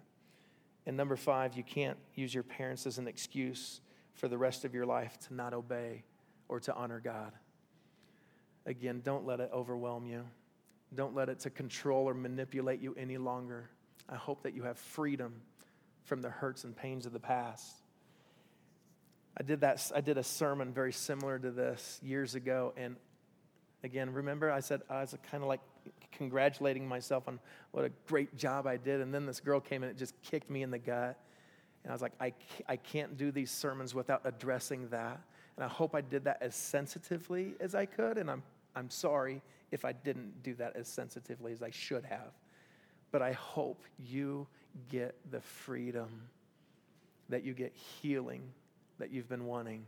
And 0.87 0.97
number 0.97 1.15
five, 1.15 1.55
you 1.55 1.63
can't 1.63 1.97
use 2.15 2.33
your 2.33 2.43
parents 2.43 2.85
as 2.85 2.97
an 2.97 3.07
excuse 3.07 3.81
for 4.13 4.27
the 4.27 4.37
rest 4.37 4.65
of 4.65 4.73
your 4.73 4.85
life 4.85 5.17
to 5.27 5.33
not 5.33 5.53
obey 5.53 6.03
or 6.47 6.59
to 6.61 6.73
honor 6.73 6.99
God. 6.99 7.33
Again, 8.65 9.01
don't 9.03 9.25
let 9.25 9.39
it 9.39 9.49
overwhelm 9.53 10.07
you. 10.07 10.25
Don't 10.93 11.13
let 11.13 11.29
it 11.29 11.39
to 11.41 11.49
control 11.49 12.07
or 12.09 12.13
manipulate 12.13 12.81
you 12.81 12.95
any 12.97 13.17
longer. 13.17 13.69
I 14.09 14.15
hope 14.15 14.43
that 14.43 14.55
you 14.55 14.63
have 14.63 14.77
freedom 14.77 15.41
from 16.03 16.21
the 16.21 16.29
hurts 16.29 16.63
and 16.63 16.75
pains 16.75 17.05
of 17.05 17.13
the 17.13 17.19
past. 17.19 17.75
I 19.37 19.43
did 19.43 19.61
that 19.61 19.91
I 19.93 20.01
did 20.01 20.17
a 20.17 20.23
sermon 20.23 20.71
very 20.71 20.93
similar 20.93 21.37
to 21.37 21.51
this 21.51 21.99
years 22.01 22.35
ago 22.35 22.73
and 22.77 22.95
again, 23.83 24.13
remember 24.13 24.49
I 24.49 24.61
said 24.61 24.81
I 24.89 25.01
was 25.01 25.15
kind 25.29 25.43
of 25.43 25.49
like 25.49 25.59
congratulating 26.17 26.87
myself 26.87 27.27
on 27.27 27.39
what 27.71 27.85
a 27.85 27.91
great 28.07 28.35
job 28.37 28.67
I 28.67 28.77
did. 28.77 29.01
And 29.01 29.13
then 29.13 29.25
this 29.25 29.39
girl 29.39 29.59
came 29.59 29.83
and 29.83 29.91
it 29.91 29.97
just 29.97 30.19
kicked 30.21 30.49
me 30.49 30.63
in 30.63 30.71
the 30.71 30.79
gut. 30.79 31.19
And 31.83 31.91
I 31.91 31.93
was 31.93 32.01
like, 32.01 32.13
I, 32.19 32.33
I 32.67 32.77
can't 32.77 33.17
do 33.17 33.31
these 33.31 33.51
sermons 33.51 33.93
without 33.93 34.21
addressing 34.25 34.89
that. 34.89 35.21
And 35.55 35.63
I 35.63 35.67
hope 35.67 35.95
I 35.95 36.01
did 36.01 36.23
that 36.25 36.37
as 36.41 36.55
sensitively 36.55 37.53
as 37.59 37.75
I 37.75 37.85
could. 37.85 38.17
And 38.17 38.29
I'm, 38.29 38.43
I'm 38.75 38.89
sorry 38.89 39.41
if 39.71 39.85
I 39.85 39.91
didn't 39.91 40.43
do 40.43 40.55
that 40.55 40.75
as 40.75 40.87
sensitively 40.87 41.51
as 41.51 41.61
I 41.61 41.69
should 41.69 42.05
have. 42.05 42.33
But 43.11 43.21
I 43.21 43.33
hope 43.33 43.83
you 43.97 44.47
get 44.89 45.15
the 45.31 45.39
freedom, 45.39 46.09
that 47.29 47.43
you 47.43 47.53
get 47.53 47.73
healing 47.73 48.41
that 48.99 49.11
you've 49.11 49.29
been 49.29 49.45
wanting. 49.45 49.85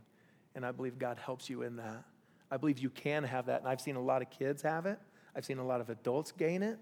And 0.54 0.64
I 0.64 0.72
believe 0.72 0.98
God 0.98 1.18
helps 1.18 1.48
you 1.48 1.62
in 1.62 1.76
that. 1.76 2.04
I 2.50 2.56
believe 2.56 2.78
you 2.78 2.90
can 2.90 3.24
have 3.24 3.46
that. 3.46 3.60
And 3.60 3.68
I've 3.68 3.80
seen 3.80 3.96
a 3.96 4.02
lot 4.02 4.22
of 4.22 4.30
kids 4.30 4.62
have 4.62 4.86
it. 4.86 4.98
I've 5.38 5.44
seen 5.44 5.58
a 5.58 5.64
lot 5.64 5.80
of 5.80 5.88
adults 5.88 6.32
gain 6.32 6.64
it, 6.64 6.80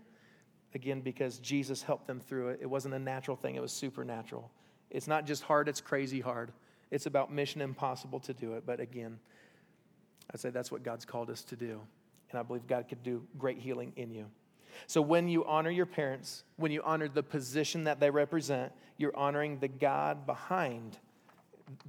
again, 0.75 1.03
because 1.03 1.39
Jesus 1.41 1.83
helped 1.83 2.07
them 2.07 2.21
through 2.21 2.49
it. 2.49 2.61
It 2.63 2.67
wasn't 2.67 2.95
a 2.95 2.99
natural 2.99 3.37
thing, 3.37 3.55
it 3.55 3.61
was 3.61 3.71
supernatural. 3.71 4.51
It's 4.91 5.07
not 5.07 5.27
just 5.27 5.43
hard, 5.43 5.69
it's 5.69 5.83
crazy 5.83 6.21
hard. 6.21 6.53
It's 6.91 7.05
about 7.05 7.31
mission 7.31 7.61
impossible 7.61 8.19
to 8.21 8.33
do 8.33 8.55
it. 8.55 8.65
But 8.65 8.81
again, 8.81 9.19
I'd 10.33 10.41
say 10.41 10.49
that's 10.49 10.73
what 10.73 10.83
God's 10.83 11.05
called 11.05 11.29
us 11.29 11.43
to 11.43 11.57
do. 11.57 11.81
And 12.31 12.41
I 12.41 12.43
believe 12.43 12.67
God 12.67 12.89
could 12.89 13.03
do 13.03 13.23
great 13.37 13.59
healing 13.59 13.93
in 13.97 14.11
you. 14.11 14.25
So 14.87 15.03
when 15.03 15.29
you 15.29 15.45
honor 15.45 15.71
your 15.71 15.87
parents, 15.87 16.45
when 16.57 16.73
you 16.73 16.81
honor 16.83 17.09
the 17.09 17.23
position 17.23 17.85
that 17.85 18.01
they 18.01 18.09
represent, 18.09 18.73
you're 18.97 19.17
honoring 19.17 19.59
the 19.59 19.69
God 19.69 20.25
behind 20.25 20.99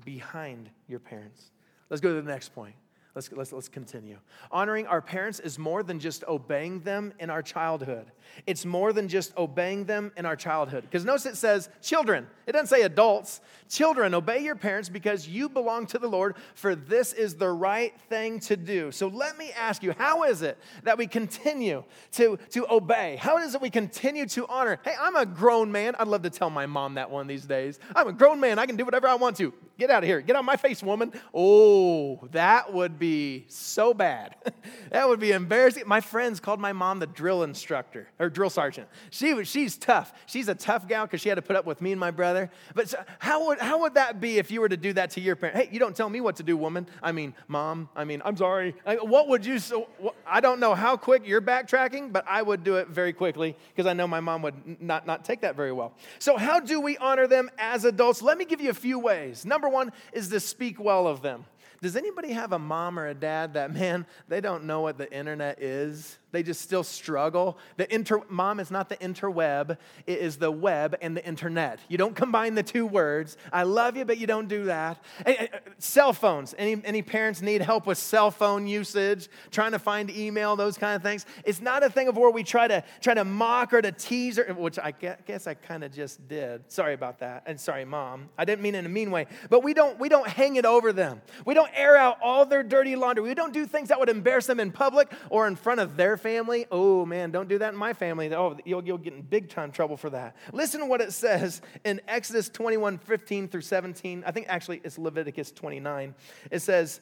behind 0.03 0.69
your 0.88 0.99
parents. 0.99 1.51
Let's 1.89 2.01
go 2.01 2.13
to 2.13 2.21
the 2.21 2.30
next 2.30 2.49
point. 2.49 2.73
Let's, 3.17 3.32
let's, 3.32 3.51
let's 3.51 3.67
continue. 3.67 4.19
Honoring 4.51 4.86
our 4.86 5.01
parents 5.01 5.39
is 5.39 5.58
more 5.58 5.82
than 5.82 5.99
just 5.99 6.23
obeying 6.25 6.82
them 6.82 7.13
in 7.19 7.32
our 7.32 7.41
childhood. 7.41 8.12
It's 8.45 8.63
more 8.63 8.93
than 8.93 9.08
just 9.08 9.36
obeying 9.36 9.86
them 9.86 10.12
in 10.17 10.27
our 10.27 10.36
childhood. 10.36 10.84
Because 10.84 11.03
notice 11.03 11.25
it 11.25 11.36
says 11.36 11.67
children, 11.82 12.27
it 12.45 12.51
doesn't 12.51 12.67
say 12.67 12.84
adults. 12.84 13.41
Children, 13.69 14.13
obey 14.13 14.43
your 14.43 14.56
parents 14.56 14.88
because 14.88 15.27
you 15.27 15.49
belong 15.49 15.88
to 15.88 15.97
the 15.97 16.08
Lord, 16.08 16.36
for 16.53 16.75
this 16.75 17.12
is 17.12 17.34
the 17.34 17.49
right 17.49 17.99
thing 18.01 18.39
to 18.41 18.56
do. 18.56 18.91
So 18.91 19.08
let 19.08 19.36
me 19.36 19.51
ask 19.58 19.82
you, 19.82 19.95
how 19.97 20.21
is 20.25 20.43
it 20.43 20.60
that 20.84 20.99
we 20.99 21.08
continue 21.08 21.86
to, 22.12 22.38
to 22.51 22.71
obey? 22.71 23.15
How 23.15 23.39
is 23.39 23.56
it 23.56 23.62
we 23.63 23.71
continue 23.71 24.27
to 24.27 24.45
honor? 24.45 24.77
Hey, 24.86 24.93
I'm 25.01 25.15
a 25.15 25.25
grown 25.25 25.71
man. 25.71 25.95
I'd 25.97 26.08
love 26.08 26.21
to 26.21 26.30
tell 26.30 26.51
my 26.51 26.67
mom 26.67 26.93
that 26.93 27.10
one 27.10 27.25
these 27.25 27.47
days. 27.47 27.80
I'm 27.95 28.10
a 28.10 28.13
grown 28.13 28.39
man. 28.39 28.60
I 28.60 28.67
can 28.67 28.75
do 28.75 28.86
whatever 28.86 29.08
I 29.08 29.15
want 29.15 29.38
to. 29.38 29.56
Get 29.77 29.91
out 29.91 30.03
of 30.03 30.07
here. 30.07 30.21
Get 30.21 30.35
out 30.35 30.39
of 30.39 30.45
my 30.45 30.57
face, 30.57 30.81
woman. 30.81 31.11
Oh, 31.33 32.27
that 32.31 32.73
would 32.73 32.97
be 32.97 33.45
so 33.47 33.93
bad. 33.93 34.35
that 34.91 35.07
would 35.07 35.19
be 35.19 35.31
embarrassing. 35.31 35.83
My 35.85 36.01
friends 36.01 36.39
called 36.39 36.59
my 36.59 36.73
mom 36.73 36.99
the 36.99 37.05
drill 37.05 37.43
instructor 37.43 38.07
or 38.17 38.29
drill 38.29 38.49
sergeant. 38.49 38.87
She 39.11 39.35
was, 39.35 39.47
she's 39.47 39.77
tough. 39.77 40.13
She's 40.25 40.47
a 40.47 40.55
tough 40.55 40.87
gal 40.87 41.05
because 41.05 41.21
she 41.21 41.29
had 41.29 41.35
to 41.35 41.43
put 41.43 41.55
up 41.55 41.65
with 41.65 41.79
me 41.81 41.91
and 41.91 41.99
my 41.99 42.09
brother. 42.09 42.49
But 42.73 42.89
so, 42.89 43.03
how, 43.19 43.47
would, 43.47 43.59
how 43.59 43.81
would 43.81 43.93
that 43.93 44.19
be 44.19 44.39
if 44.39 44.49
you 44.49 44.61
were 44.61 44.69
to 44.69 44.77
do 44.77 44.93
that 44.93 45.11
to 45.11 45.21
your 45.21 45.35
parent? 45.35 45.57
Hey, 45.57 45.69
you 45.71 45.79
don't 45.79 45.95
tell 45.95 46.09
me 46.09 46.21
what 46.21 46.37
to 46.37 46.43
do, 46.43 46.57
woman. 46.57 46.87
I 47.03 47.11
mean, 47.11 47.35
mom. 47.47 47.89
I 47.95 48.03
mean, 48.03 48.23
I'm 48.25 48.35
sorry. 48.35 48.73
I, 48.83 48.95
what 48.95 49.27
would 49.27 49.45
you, 49.45 49.59
so, 49.59 49.87
I 50.25 50.39
don't 50.39 50.59
know 50.59 50.73
how 50.73 50.97
quick 50.97 51.27
you're 51.27 51.41
backtracking, 51.41 52.11
but 52.11 52.25
I 52.27 52.41
would 52.41 52.63
do 52.63 52.77
it 52.77 52.87
very 52.87 53.13
quickly 53.13 53.55
because 53.75 53.85
I 53.85 53.93
know 53.93 54.07
my 54.07 54.21
mom 54.21 54.41
would 54.41 54.81
not, 54.81 55.05
not 55.05 55.23
take 55.23 55.41
that 55.41 55.55
very 55.55 55.71
well. 55.71 55.93
So, 56.17 56.35
how 56.35 56.59
do 56.59 56.81
we 56.81 56.97
honor 56.97 57.27
them 57.27 57.51
as 57.59 57.85
adults? 57.85 58.23
Let 58.23 58.39
me 58.39 58.45
give 58.45 58.59
you 58.59 58.71
a 58.71 58.73
few 58.73 58.97
ways. 58.97 59.45
Number 59.45 59.66
Number 59.67 59.75
one 59.75 59.91
is 60.13 60.30
to 60.30 60.39
speak 60.39 60.80
well 60.80 61.08
of 61.08 61.21
them. 61.21 61.43
Does 61.82 61.97
anybody 61.97 62.32
have 62.32 62.53
a 62.53 62.60
mom 62.60 62.97
or 62.97 63.08
a 63.08 63.13
dad 63.13 63.56
that, 63.56 63.73
man, 63.73 64.06
they 64.30 64.39
don't 64.39 64.63
know 64.63 64.80
what 64.80 64.97
the 64.97 65.12
internet 65.12 65.62
is? 65.62 66.17
They 66.38 66.43
just 66.43 66.62
still 66.62 66.84
struggle. 66.84 67.58
The 67.78 67.91
inter, 67.91 68.21
mom 68.30 68.60
is 68.60 68.69
not 68.69 68.89
the 68.89 68.97
interweb, 68.97 69.71
it 70.06 70.19
is 70.19 70.38
the 70.38 70.52
web 70.52 70.95
and 71.02 71.17
the 71.17 71.26
internet. 71.26 71.80
You 71.88 71.97
don't 71.97 72.15
combine 72.15 72.54
the 72.54 72.62
two 72.62 72.86
words. 72.86 73.38
I 73.52 73.63
love 73.63 73.97
you, 73.97 74.06
but 74.06 74.19
you 74.19 74.28
don't 74.28 74.47
do 74.47 74.65
that. 74.65 75.04
Eh, 75.26 75.34
eh, 75.36 75.47
eh, 75.52 75.58
cell 75.80 76.13
phones. 76.13 76.54
Any, 76.60 76.80
any 76.86 77.02
parents 77.02 77.41
need 77.41 77.63
help 77.63 77.88
with 77.88 77.97
cell 77.97 78.30
phone 78.30 78.67
usage, 78.67 79.30
trying 79.50 79.71
to 79.71 79.80
find 79.80 80.12
email, 80.12 80.56
those 80.56 80.78
kind 80.78 80.95
of 80.95 81.02
things? 81.02 81.26
It's 81.43 81.60
not 81.60 81.82
a 81.82 81.89
thing 81.89 82.08
of 82.08 82.15
where 82.15 82.30
we 82.30 82.43
try 82.43 82.67
to 82.67 82.84
try 83.02 83.15
to 83.15 83.26
mock 83.26 83.73
or 83.73 83.82
to 83.82 83.91
tease, 83.91 84.38
or, 84.38 84.54
which 84.54 84.78
I 84.78 84.91
guess 84.91 85.47
I 85.47 85.56
kind 85.56 85.84
of 85.84 85.91
just 85.91 86.28
did. 86.28 86.71
Sorry 86.71 86.93
about 86.93 87.17
that. 87.21 87.45
And 87.47 87.60
sorry, 87.60 87.84
mom. 87.84 88.30
I 88.38 88.45
didn't 88.45 88.62
mean 88.62 88.76
it 88.76 88.80
in 88.80 88.86
a 88.86 88.89
mean 88.89 89.10
way. 89.10 89.26
But 89.50 89.63
we 89.63 89.73
don't 89.73 89.97
we 90.00 90.08
don't 90.08 90.28
hang 90.28 90.58
it 90.58 90.65
over 90.65 90.93
them. 90.93 91.19
We 91.45 91.56
don't 91.56 91.71
air 91.73 91.97
out 91.97 92.19
all 92.21 92.45
their 92.45 92.62
dirty 92.62 92.95
laundry. 92.95 93.23
We 93.23 93.34
don't 93.34 93.54
do 93.54 93.65
things 93.65 93.89
that 93.89 94.00
would 94.00 94.10
embarrass 94.10 94.45
them 94.45 94.60
in 94.60 94.71
public 94.71 95.12
or 95.32 95.47
in 95.47 95.56
front 95.56 95.80
of 95.80 95.97
their 95.97 96.15
family, 96.15 96.26
oh 96.71 97.05
man, 97.05 97.31
don't 97.31 97.47
do 97.47 97.57
that 97.59 97.73
in 97.73 97.79
my 97.79 97.93
family. 97.93 98.33
Oh, 98.33 98.57
you'll, 98.65 98.83
you'll 98.83 98.97
get 98.97 99.13
in 99.13 99.21
big 99.21 99.49
time 99.49 99.71
trouble 99.71 99.97
for 99.97 100.09
that. 100.09 100.35
Listen 100.51 100.81
to 100.81 100.85
what 100.85 101.01
it 101.01 101.13
says 101.13 101.61
in 101.83 102.01
Exodus 102.07 102.49
21 102.49 102.97
15 102.97 103.47
through 103.47 103.61
17. 103.61 104.23
I 104.25 104.31
think 104.31 104.47
actually 104.49 104.81
it's 104.83 104.97
Leviticus 104.97 105.51
29. 105.51 106.15
It 106.51 106.59
says, 106.59 107.01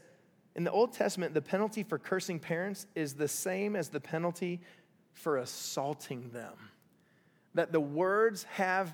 in 0.55 0.63
the 0.63 0.71
Old 0.71 0.93
Testament, 0.93 1.33
the 1.33 1.41
penalty 1.41 1.83
for 1.83 1.99
cursing 1.99 2.39
parents 2.39 2.88
is 2.95 3.13
the 3.13 3.27
same 3.27 3.75
as 3.75 3.89
the 3.89 3.99
penalty 3.99 4.61
for 5.11 5.38
assaulting 5.38 6.29
them. 6.29 6.53
That 7.55 7.71
the 7.71 7.79
words 7.79 8.43
have 8.53 8.93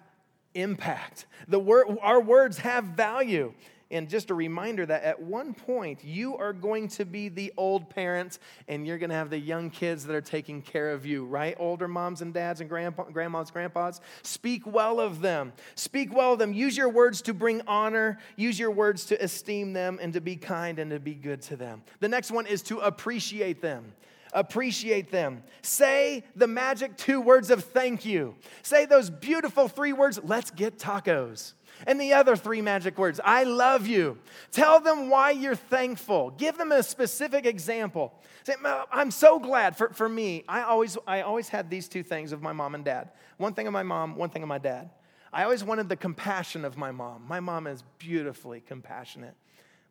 impact. 0.53 1.25
The 1.47 1.59
word, 1.59 1.97
our 2.01 2.19
words 2.19 2.59
have 2.59 2.85
value. 2.85 3.53
And 3.91 4.09
just 4.09 4.29
a 4.29 4.33
reminder 4.33 4.85
that 4.85 5.03
at 5.03 5.21
one 5.21 5.53
point, 5.53 6.03
you 6.03 6.37
are 6.37 6.53
going 6.53 6.87
to 6.89 7.05
be 7.05 7.27
the 7.27 7.53
old 7.57 7.89
parents 7.89 8.39
and 8.69 8.87
you're 8.87 8.97
going 8.97 9.09
to 9.09 9.15
have 9.15 9.29
the 9.29 9.37
young 9.37 9.69
kids 9.69 10.05
that 10.05 10.15
are 10.15 10.21
taking 10.21 10.61
care 10.61 10.91
of 10.91 11.05
you, 11.05 11.25
right? 11.25 11.55
Older 11.59 11.89
moms 11.89 12.21
and 12.21 12.33
dads 12.33 12.61
and 12.61 12.69
grandpa, 12.69 13.03
grandmas, 13.03 13.51
grandpas. 13.51 13.99
Speak 14.23 14.65
well 14.65 14.99
of 15.01 15.21
them. 15.21 15.51
Speak 15.75 16.15
well 16.15 16.33
of 16.33 16.39
them. 16.39 16.53
Use 16.53 16.77
your 16.77 16.89
words 16.89 17.21
to 17.23 17.33
bring 17.33 17.61
honor. 17.67 18.17
Use 18.37 18.57
your 18.57 18.71
words 18.71 19.05
to 19.05 19.21
esteem 19.21 19.73
them 19.73 19.99
and 20.01 20.13
to 20.13 20.21
be 20.21 20.37
kind 20.37 20.79
and 20.79 20.89
to 20.91 20.99
be 20.99 21.13
good 21.13 21.41
to 21.43 21.57
them. 21.57 21.83
The 21.99 22.07
next 22.07 22.31
one 22.31 22.47
is 22.47 22.61
to 22.63 22.79
appreciate 22.79 23.61
them 23.61 23.93
appreciate 24.33 25.11
them. 25.11 25.43
Say 25.61 26.23
the 26.35 26.47
magic 26.47 26.95
two 26.97 27.19
words 27.19 27.49
of 27.49 27.65
thank 27.65 28.05
you. 28.05 28.35
Say 28.63 28.85
those 28.85 29.09
beautiful 29.09 29.67
three 29.67 29.93
words, 29.93 30.19
let's 30.23 30.51
get 30.51 30.79
tacos. 30.79 31.53
And 31.87 31.99
the 31.99 32.13
other 32.13 32.35
three 32.35 32.61
magic 32.61 32.97
words 32.97 33.19
I 33.23 33.43
love 33.43 33.87
you. 33.87 34.17
Tell 34.51 34.79
them 34.79 35.09
why 35.09 35.31
you're 35.31 35.55
thankful. 35.55 36.31
Give 36.31 36.57
them 36.57 36.71
a 36.71 36.83
specific 36.83 37.45
example. 37.45 38.13
Say, 38.43 38.55
I'm 38.91 39.11
so 39.11 39.39
glad. 39.39 39.77
For, 39.77 39.89
for 39.89 40.09
me, 40.09 40.43
I 40.47 40.63
always, 40.63 40.97
I 41.05 41.21
always 41.21 41.49
had 41.49 41.69
these 41.69 41.87
two 41.87 42.03
things 42.03 42.31
of 42.31 42.41
my 42.41 42.53
mom 42.53 42.75
and 42.75 42.85
dad 42.85 43.11
one 43.37 43.53
thing 43.53 43.65
of 43.65 43.73
my 43.73 43.83
mom, 43.83 44.15
one 44.15 44.29
thing 44.29 44.43
of 44.43 44.49
my 44.49 44.59
dad. 44.59 44.91
I 45.33 45.43
always 45.43 45.63
wanted 45.63 45.89
the 45.89 45.95
compassion 45.95 46.63
of 46.63 46.77
my 46.77 46.91
mom. 46.91 47.25
My 47.27 47.39
mom 47.39 47.65
is 47.65 47.83
beautifully 47.97 48.61
compassionate. 48.61 49.33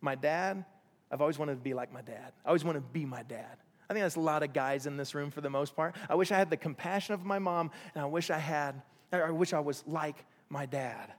My 0.00 0.14
dad, 0.14 0.64
I've 1.10 1.20
always 1.20 1.38
wanted 1.38 1.54
to 1.54 1.60
be 1.60 1.74
like 1.74 1.92
my 1.92 2.02
dad. 2.02 2.32
I 2.44 2.48
always 2.48 2.64
wanted 2.64 2.80
to 2.80 2.92
be 2.92 3.04
my 3.04 3.22
dad. 3.22 3.56
I 3.88 3.92
think 3.92 4.02
there's 4.02 4.16
a 4.16 4.20
lot 4.20 4.44
of 4.44 4.52
guys 4.52 4.86
in 4.86 4.96
this 4.96 5.14
room 5.14 5.30
for 5.30 5.40
the 5.40 5.50
most 5.50 5.74
part. 5.74 5.96
I 6.08 6.14
wish 6.14 6.30
I 6.30 6.36
had 6.36 6.48
the 6.48 6.56
compassion 6.56 7.14
of 7.14 7.24
my 7.24 7.40
mom, 7.40 7.72
and 7.94 8.02
I 8.04 8.06
wish 8.06 8.30
I 8.30 8.38
had, 8.38 8.80
I 9.12 9.32
wish 9.32 9.52
I 9.52 9.58
was 9.58 9.82
like 9.86 10.24
my 10.48 10.66
dad. 10.66 11.12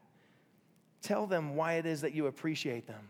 Tell 1.02 1.26
them 1.26 1.56
why 1.56 1.74
it 1.74 1.86
is 1.86 2.02
that 2.02 2.14
you 2.14 2.28
appreciate 2.28 2.88
them, 2.88 3.10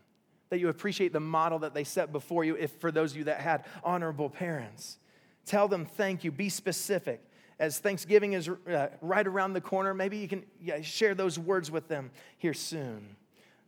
that 0.49 0.59
you 0.59 0.69
appreciate 0.69 1.13
the 1.13 1.19
model 1.19 1.59
that 1.59 1.73
they 1.73 1.83
set 1.83 2.11
before 2.11 2.43
you, 2.43 2.55
if 2.55 2.71
for 2.79 2.91
those 2.91 3.11
of 3.11 3.17
you 3.17 3.23
that 3.25 3.41
had 3.41 3.65
honorable 3.83 4.29
parents. 4.29 4.97
Tell 5.45 5.67
them 5.67 5.85
thank 5.85 6.23
you. 6.23 6.31
Be 6.31 6.49
specific. 6.49 7.21
As 7.59 7.77
Thanksgiving 7.77 8.33
is 8.33 8.49
uh, 8.49 8.87
right 9.01 9.27
around 9.27 9.53
the 9.53 9.61
corner, 9.61 9.93
maybe 9.93 10.17
you 10.17 10.27
can 10.27 10.43
yeah, 10.59 10.81
share 10.81 11.13
those 11.13 11.37
words 11.37 11.69
with 11.69 11.87
them 11.87 12.11
here 12.37 12.53
soon. 12.53 13.15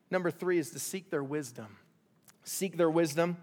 Number 0.10 0.32
three 0.32 0.58
is 0.58 0.72
to 0.72 0.80
seek 0.80 1.10
their 1.10 1.24
wisdom. 1.24 1.78
Seek 2.44 2.78
their 2.78 2.90
wisdom. 2.90 3.38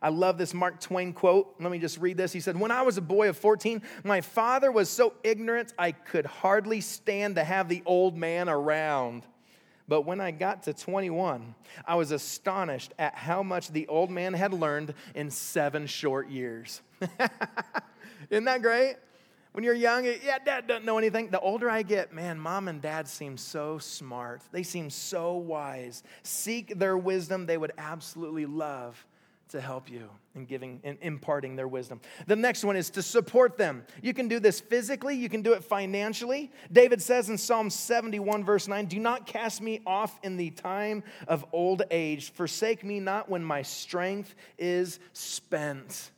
I 0.00 0.10
love 0.10 0.38
this 0.38 0.54
Mark 0.54 0.80
Twain 0.80 1.12
quote. 1.12 1.54
Let 1.58 1.72
me 1.72 1.78
just 1.78 1.98
read 1.98 2.16
this. 2.16 2.32
He 2.32 2.40
said, 2.40 2.58
When 2.58 2.70
I 2.70 2.82
was 2.82 2.98
a 2.98 3.02
boy 3.02 3.28
of 3.28 3.36
14, 3.36 3.82
my 4.04 4.20
father 4.20 4.70
was 4.70 4.88
so 4.88 5.14
ignorant 5.24 5.72
I 5.78 5.92
could 5.92 6.26
hardly 6.26 6.80
stand 6.80 7.36
to 7.36 7.44
have 7.44 7.68
the 7.68 7.82
old 7.86 8.16
man 8.16 8.48
around. 8.48 9.24
But 9.88 10.02
when 10.02 10.20
I 10.20 10.32
got 10.32 10.64
to 10.64 10.74
21, 10.74 11.54
I 11.86 11.94
was 11.94 12.10
astonished 12.10 12.92
at 12.98 13.14
how 13.14 13.42
much 13.42 13.68
the 13.68 13.86
old 13.86 14.10
man 14.10 14.34
had 14.34 14.52
learned 14.52 14.94
in 15.14 15.30
seven 15.30 15.86
short 15.86 16.28
years. 16.28 16.82
Isn't 18.30 18.44
that 18.44 18.62
great? 18.62 18.96
When 19.52 19.64
you're 19.64 19.74
young, 19.74 20.04
yeah, 20.04 20.38
dad 20.44 20.66
doesn't 20.66 20.84
know 20.84 20.98
anything. 20.98 21.30
The 21.30 21.40
older 21.40 21.70
I 21.70 21.82
get, 21.82 22.12
man, 22.12 22.38
mom 22.38 22.68
and 22.68 22.82
dad 22.82 23.08
seem 23.08 23.38
so 23.38 23.78
smart. 23.78 24.42
They 24.52 24.62
seem 24.62 24.90
so 24.90 25.36
wise. 25.36 26.02
Seek 26.22 26.78
their 26.78 26.98
wisdom, 26.98 27.46
they 27.46 27.56
would 27.56 27.72
absolutely 27.78 28.44
love 28.44 29.06
to 29.50 29.60
help 29.60 29.90
you 29.90 30.08
in 30.34 30.44
giving 30.44 30.80
and 30.84 30.98
imparting 31.00 31.56
their 31.56 31.68
wisdom. 31.68 32.00
The 32.26 32.36
next 32.36 32.64
one 32.64 32.76
is 32.76 32.90
to 32.90 33.02
support 33.02 33.56
them. 33.56 33.84
You 34.02 34.12
can 34.12 34.28
do 34.28 34.40
this 34.40 34.60
physically, 34.60 35.14
you 35.14 35.28
can 35.28 35.42
do 35.42 35.52
it 35.52 35.64
financially. 35.64 36.50
David 36.72 37.00
says 37.00 37.28
in 37.28 37.38
Psalm 37.38 37.70
71, 37.70 38.44
verse 38.44 38.68
9, 38.68 38.86
Do 38.86 38.98
not 38.98 39.26
cast 39.26 39.60
me 39.60 39.80
off 39.86 40.18
in 40.22 40.36
the 40.36 40.50
time 40.50 41.02
of 41.28 41.44
old 41.52 41.82
age, 41.90 42.32
forsake 42.32 42.84
me 42.84 43.00
not 43.00 43.28
when 43.28 43.42
my 43.42 43.62
strength 43.62 44.34
is 44.58 44.98
spent. 45.12 46.10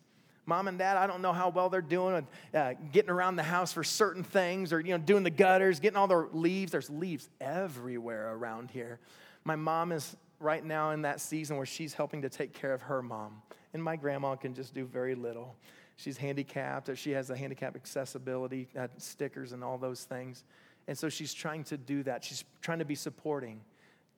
Mom 0.48 0.66
and 0.66 0.78
dad, 0.78 0.96
I 0.96 1.06
don't 1.06 1.20
know 1.20 1.34
how 1.34 1.50
well 1.50 1.68
they're 1.68 1.82
doing 1.82 2.26
uh, 2.54 2.72
getting 2.90 3.10
around 3.10 3.36
the 3.36 3.42
house 3.42 3.70
for 3.70 3.84
certain 3.84 4.24
things 4.24 4.72
or 4.72 4.80
you 4.80 4.92
know 4.92 4.98
doing 4.98 5.22
the 5.22 5.30
gutters, 5.30 5.78
getting 5.78 5.98
all 5.98 6.06
the 6.06 6.26
leaves. 6.32 6.72
There's 6.72 6.88
leaves 6.88 7.28
everywhere 7.38 8.32
around 8.32 8.70
here. 8.70 8.98
My 9.44 9.56
mom 9.56 9.92
is 9.92 10.16
right 10.40 10.64
now 10.64 10.90
in 10.90 11.02
that 11.02 11.20
season 11.20 11.56
where 11.56 11.66
she's 11.66 11.94
helping 11.94 12.22
to 12.22 12.28
take 12.28 12.52
care 12.52 12.72
of 12.72 12.82
her 12.82 13.02
mom. 13.02 13.42
And 13.74 13.82
my 13.82 13.96
grandma 13.96 14.36
can 14.36 14.54
just 14.54 14.74
do 14.74 14.84
very 14.84 15.14
little. 15.14 15.56
She's 15.96 16.16
handicapped, 16.16 16.88
or 16.88 16.96
she 16.96 17.10
has 17.10 17.28
the 17.28 17.36
handicap 17.36 17.74
accessibility 17.74 18.68
uh, 18.78 18.88
stickers 18.98 19.52
and 19.52 19.64
all 19.64 19.78
those 19.78 20.04
things. 20.04 20.44
And 20.86 20.96
so 20.96 21.08
she's 21.08 21.34
trying 21.34 21.64
to 21.64 21.76
do 21.76 22.02
that. 22.04 22.24
She's 22.24 22.44
trying 22.62 22.78
to 22.78 22.84
be 22.84 22.94
supporting, 22.94 23.60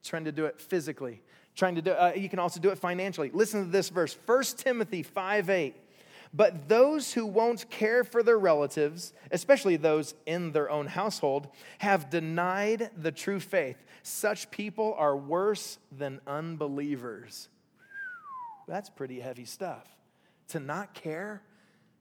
trying 0.03 0.25
to 0.25 0.31
do 0.31 0.45
it 0.45 0.61
physically, 0.61 1.21
trying 1.55 1.75
to 1.75 1.81
do 1.81 1.91
uh, 1.91 2.13
you 2.15 2.29
can 2.29 2.39
also 2.39 2.59
do 2.59 2.69
it 2.69 2.77
financially. 2.77 3.31
Listen 3.33 3.65
to 3.65 3.71
this 3.71 3.89
verse 3.89 4.17
1 4.25 4.43
Timothy 4.57 5.03
5 5.03 5.49
8. 5.49 5.75
But 6.33 6.69
those 6.69 7.13
who 7.13 7.25
won't 7.25 7.69
care 7.69 8.03
for 8.03 8.23
their 8.23 8.39
relatives, 8.39 9.13
especially 9.31 9.75
those 9.75 10.15
in 10.25 10.51
their 10.51 10.69
own 10.69 10.87
household, 10.87 11.49
have 11.79 12.09
denied 12.09 12.89
the 12.95 13.11
true 13.11 13.39
faith. 13.39 13.83
Such 14.03 14.49
people 14.49 14.95
are 14.97 15.15
worse 15.15 15.77
than 15.91 16.21
unbelievers. 16.25 17.49
That's 18.67 18.89
pretty 18.89 19.19
heavy 19.19 19.43
stuff. 19.43 19.85
To 20.49 20.59
not 20.59 20.93
care, 20.93 21.41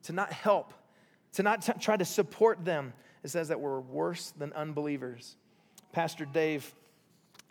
to 0.04 0.12
not 0.12 0.32
help, 0.32 0.72
to 1.32 1.42
not 1.42 1.62
t- 1.62 1.72
try 1.80 1.96
to 1.96 2.04
support 2.04 2.64
them, 2.64 2.92
it 3.24 3.30
says 3.30 3.48
that 3.48 3.60
we're 3.60 3.80
worse 3.80 4.30
than 4.30 4.52
unbelievers. 4.52 5.36
Pastor 5.92 6.24
Dave, 6.24 6.72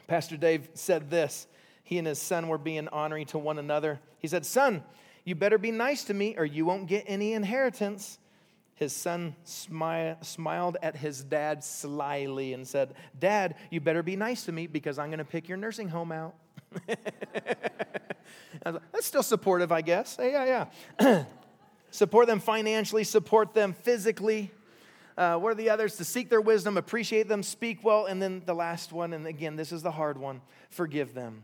Pastor 0.08 0.38
Dave 0.38 0.70
said 0.74 1.10
this. 1.10 1.48
He 1.84 1.98
and 1.98 2.08
his 2.08 2.20
son 2.20 2.48
were 2.48 2.58
being 2.58 2.88
honoring 2.88 3.26
to 3.28 3.38
one 3.38 3.60
another. 3.60 4.00
He 4.20 4.28
said, 4.28 4.46
Son, 4.46 4.84
you 5.30 5.36
better 5.36 5.60
be 5.60 5.70
nice 5.70 6.06
to 6.06 6.14
me 6.16 6.34
or 6.40 6.44
you 6.44 6.66
won't 6.66 6.88
get 6.88 7.06
any 7.06 7.34
inheritance. 7.34 8.18
His 8.74 8.96
son 8.96 9.36
smi- 9.46 10.26
smiled 10.26 10.78
at 10.82 10.96
his 10.96 11.24
dad 11.24 11.64
slyly 11.64 12.54
and 12.54 12.68
said, 12.68 12.96
Dad, 13.20 13.54
you 13.70 13.80
better 13.80 14.02
be 14.02 14.16
nice 14.16 14.46
to 14.46 14.52
me 14.52 14.66
because 14.66 14.98
I'm 14.98 15.10
going 15.10 15.20
to 15.20 15.26
pick 15.26 15.48
your 15.48 15.58
nursing 15.58 15.88
home 15.88 16.12
out. 16.12 16.34
That's 18.64 19.06
still 19.06 19.22
supportive, 19.22 19.72
I 19.72 19.82
guess. 19.82 20.18
Yeah, 20.20 20.68
yeah. 21.00 21.26
support 21.92 22.26
them 22.26 22.40
financially, 22.40 23.04
support 23.04 23.54
them 23.54 23.74
physically. 23.74 24.50
Uh, 25.16 25.38
what 25.38 25.52
are 25.52 25.56
the 25.56 25.70
others? 25.70 25.98
To 25.98 26.04
seek 26.04 26.32
their 26.32 26.42
wisdom, 26.42 26.76
appreciate 26.76 27.28
them, 27.28 27.44
speak 27.44 27.84
well, 27.84 28.08
and 28.08 28.20
then 28.20 28.42
the 28.48 28.56
last 28.56 28.92
one, 28.92 29.14
and 29.14 29.28
again, 29.28 29.58
this 29.58 29.72
is 29.72 29.84
the 29.84 29.92
hard 29.92 30.18
one 30.18 30.42
forgive 30.72 31.14
them. 31.14 31.44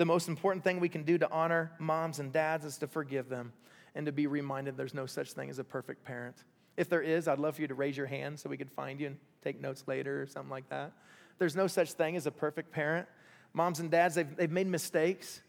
The 0.00 0.06
most 0.06 0.28
important 0.28 0.64
thing 0.64 0.80
we 0.80 0.88
can 0.88 1.02
do 1.02 1.18
to 1.18 1.30
honor 1.30 1.72
moms 1.78 2.20
and 2.20 2.32
dads 2.32 2.64
is 2.64 2.78
to 2.78 2.86
forgive 2.86 3.28
them 3.28 3.52
and 3.94 4.06
to 4.06 4.12
be 4.12 4.26
reminded 4.26 4.74
there's 4.78 4.94
no 4.94 5.04
such 5.04 5.32
thing 5.32 5.50
as 5.50 5.58
a 5.58 5.64
perfect 5.64 6.04
parent. 6.04 6.36
If 6.78 6.88
there 6.88 7.02
is, 7.02 7.28
I'd 7.28 7.38
love 7.38 7.56
for 7.56 7.60
you 7.60 7.68
to 7.68 7.74
raise 7.74 7.98
your 7.98 8.06
hand 8.06 8.40
so 8.40 8.48
we 8.48 8.56
could 8.56 8.70
find 8.70 8.98
you 8.98 9.08
and 9.08 9.18
take 9.44 9.60
notes 9.60 9.84
later 9.86 10.22
or 10.22 10.26
something 10.26 10.48
like 10.48 10.66
that. 10.70 10.94
There's 11.38 11.54
no 11.54 11.66
such 11.66 11.92
thing 11.92 12.16
as 12.16 12.26
a 12.26 12.30
perfect 12.30 12.72
parent. 12.72 13.08
Moms 13.52 13.78
and 13.78 13.90
dads, 13.90 14.14
they've, 14.14 14.36
they've 14.36 14.50
made 14.50 14.68
mistakes. 14.68 15.42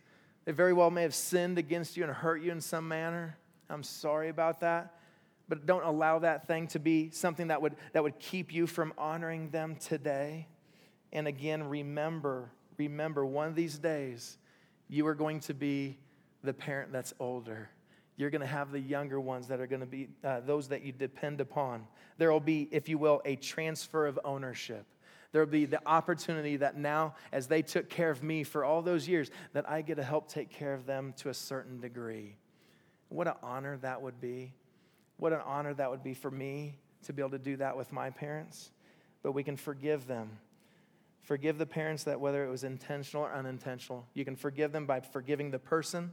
They 0.44 0.52
very 0.52 0.74
well 0.74 0.92
may 0.92 1.04
have 1.04 1.16
sinned 1.16 1.58
against 1.58 1.96
you 1.96 2.04
and 2.04 2.12
hurt 2.12 2.42
you 2.42 2.52
in 2.52 2.60
some 2.60 2.90
manner. 2.90 3.38
I'm 3.70 3.84
sorry 3.84 4.28
about 4.28 4.60
that. 4.60 4.98
But 5.48 5.66
don't 5.66 5.86
allow 5.86 6.20
that 6.20 6.48
thing 6.48 6.68
to 6.68 6.80
be 6.80 7.10
something 7.12 7.48
that 7.48 7.62
would, 7.62 7.78
that 7.94 8.04
would 8.04 8.20
keep 8.20 8.54
you 8.54 8.68
from 8.68 8.92
honoring 8.98 9.50
them 9.52 9.78
today. 9.78 10.50
And 11.14 11.26
again, 11.26 11.70
remember, 11.70 12.52
remember, 12.78 13.26
one 13.26 13.48
of 13.48 13.56
these 13.56 13.78
days, 13.78 14.38
you 14.92 15.08
are 15.08 15.16
going 15.16 15.40
to 15.40 15.54
be 15.54 15.98
the 16.44 16.54
parent 16.54 16.92
that's 16.92 17.14
older. 17.20 17.70
You're 18.18 18.30
going 18.30 18.42
to 18.42 18.48
have 18.48 18.72
the 18.72 18.80
younger 18.80 19.22
ones 19.22 19.48
that 19.48 19.62
are 19.62 19.66
going 19.66 19.80
to 19.80 19.88
be 19.88 20.10
uh, 20.24 20.42
those 20.42 20.68
that 20.68 20.84
you 20.84 20.92
depend 20.92 21.40
upon. 21.40 21.88
There 22.18 22.32
will 22.32 22.42
be, 22.42 22.68
if 22.72 22.90
you 22.90 22.98
will, 22.98 23.22
a 23.24 23.38
transfer 23.38 24.06
of 24.06 24.20
ownership. 24.26 24.86
There 25.32 25.42
will 25.42 25.52
be 25.52 25.64
the 25.64 25.80
opportunity 25.88 26.58
that 26.58 26.78
now, 26.78 27.16
as 27.32 27.48
they 27.48 27.62
took 27.62 27.90
care 27.90 28.12
of 28.12 28.22
me 28.22 28.44
for 28.44 28.66
all 28.66 28.82
those 28.82 29.08
years, 29.08 29.32
that 29.54 29.68
I 29.68 29.82
get 29.82 29.96
to 29.96 30.04
help 30.04 30.28
take 30.28 30.50
care 30.50 30.74
of 30.74 30.86
them 30.86 31.14
to 31.18 31.30
a 31.30 31.34
certain 31.34 31.80
degree. 31.80 32.36
What 33.08 33.28
an 33.28 33.36
honor 33.42 33.78
that 33.78 34.02
would 34.02 34.20
be. 34.20 34.54
What 35.16 35.32
an 35.32 35.42
honor 35.46 35.74
that 35.74 35.90
would 35.90 36.04
be 36.04 36.14
for 36.14 36.30
me 36.30 36.76
to 37.06 37.14
be 37.14 37.22
able 37.22 37.32
to 37.32 37.40
do 37.40 37.56
that 37.58 37.78
with 37.78 37.94
my 37.94 38.10
parents. 38.10 38.72
But 39.24 39.32
we 39.32 39.44
can 39.44 39.56
forgive 39.56 40.06
them. 40.06 40.38
Forgive 41.22 41.58
the 41.58 41.66
parents 41.66 42.04
that 42.06 42.20
whether 42.20 42.44
it 42.44 42.50
was 42.50 42.64
intentional 42.64 43.24
or 43.24 43.34
unintentional, 43.34 44.08
you 44.14 44.26
can 44.26 44.36
forgive 44.36 44.72
them 44.72 44.86
by 44.86 45.00
forgiving 45.00 45.52
the 45.52 45.60
person 45.60 46.12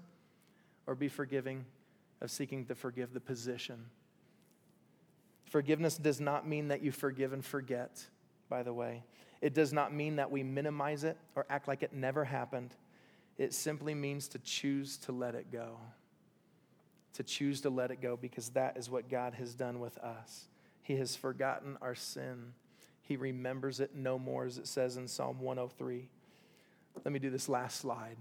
or 0.87 0.95
be 0.95 1.09
forgiving 1.09 1.65
of 2.21 2.31
seeking 2.31 2.67
to 2.67 2.75
forgive 2.75 3.15
the 3.15 3.21
position. 3.21 3.87
Forgiveness 5.45 5.97
does 5.97 6.21
not 6.21 6.47
mean 6.47 6.69
that 6.69 6.83
you 6.83 6.93
forgive 6.93 7.33
and 7.33 7.45
forget 7.45 8.05
by 8.49 8.63
the 8.63 8.73
way. 8.73 9.05
It 9.41 9.55
does 9.55 9.73
not 9.73 9.95
mean 9.95 10.17
that 10.17 10.31
we 10.31 10.43
minimize 10.43 11.05
it 11.05 11.17
or 11.35 11.47
act 11.49 11.69
like 11.69 11.83
it 11.83 11.93
never 11.93 12.25
happened. 12.25 12.75
It 13.37 13.55
simply 13.55 13.95
means 13.95 14.29
to 14.29 14.39
choose 14.39 14.97
to 14.99 15.13
let 15.13 15.35
it 15.35 15.53
go. 15.53 15.79
To 17.15 17.23
choose 17.23 17.61
to 17.63 17.71
let 17.71 17.91
it 17.91 18.01
go 18.01 18.17
because 18.17 18.51
that 18.51 18.77
is 18.77 18.91
what 18.91 19.09
God 19.09 19.35
has 19.35 19.55
done 19.55 19.81
with 19.81 19.97
us. 19.99 20.47
He 20.83 20.97
has 20.97 21.15
forgotten 21.15 21.77
our 21.81 21.95
sin. 21.95 22.53
He 23.09 23.17
remembers 23.17 23.81
it 23.81 23.95
no 23.95 24.19
more, 24.19 24.45
as 24.45 24.59
it 24.59 24.67
says 24.67 24.99
in 24.99 25.09
Psalm 25.09 25.41
103. 25.41 26.11
Let 27.07 27.13
me 27.13 27.19
do 27.19 27.31
this 27.31 27.49
last 27.49 27.81
slide. 27.81 28.19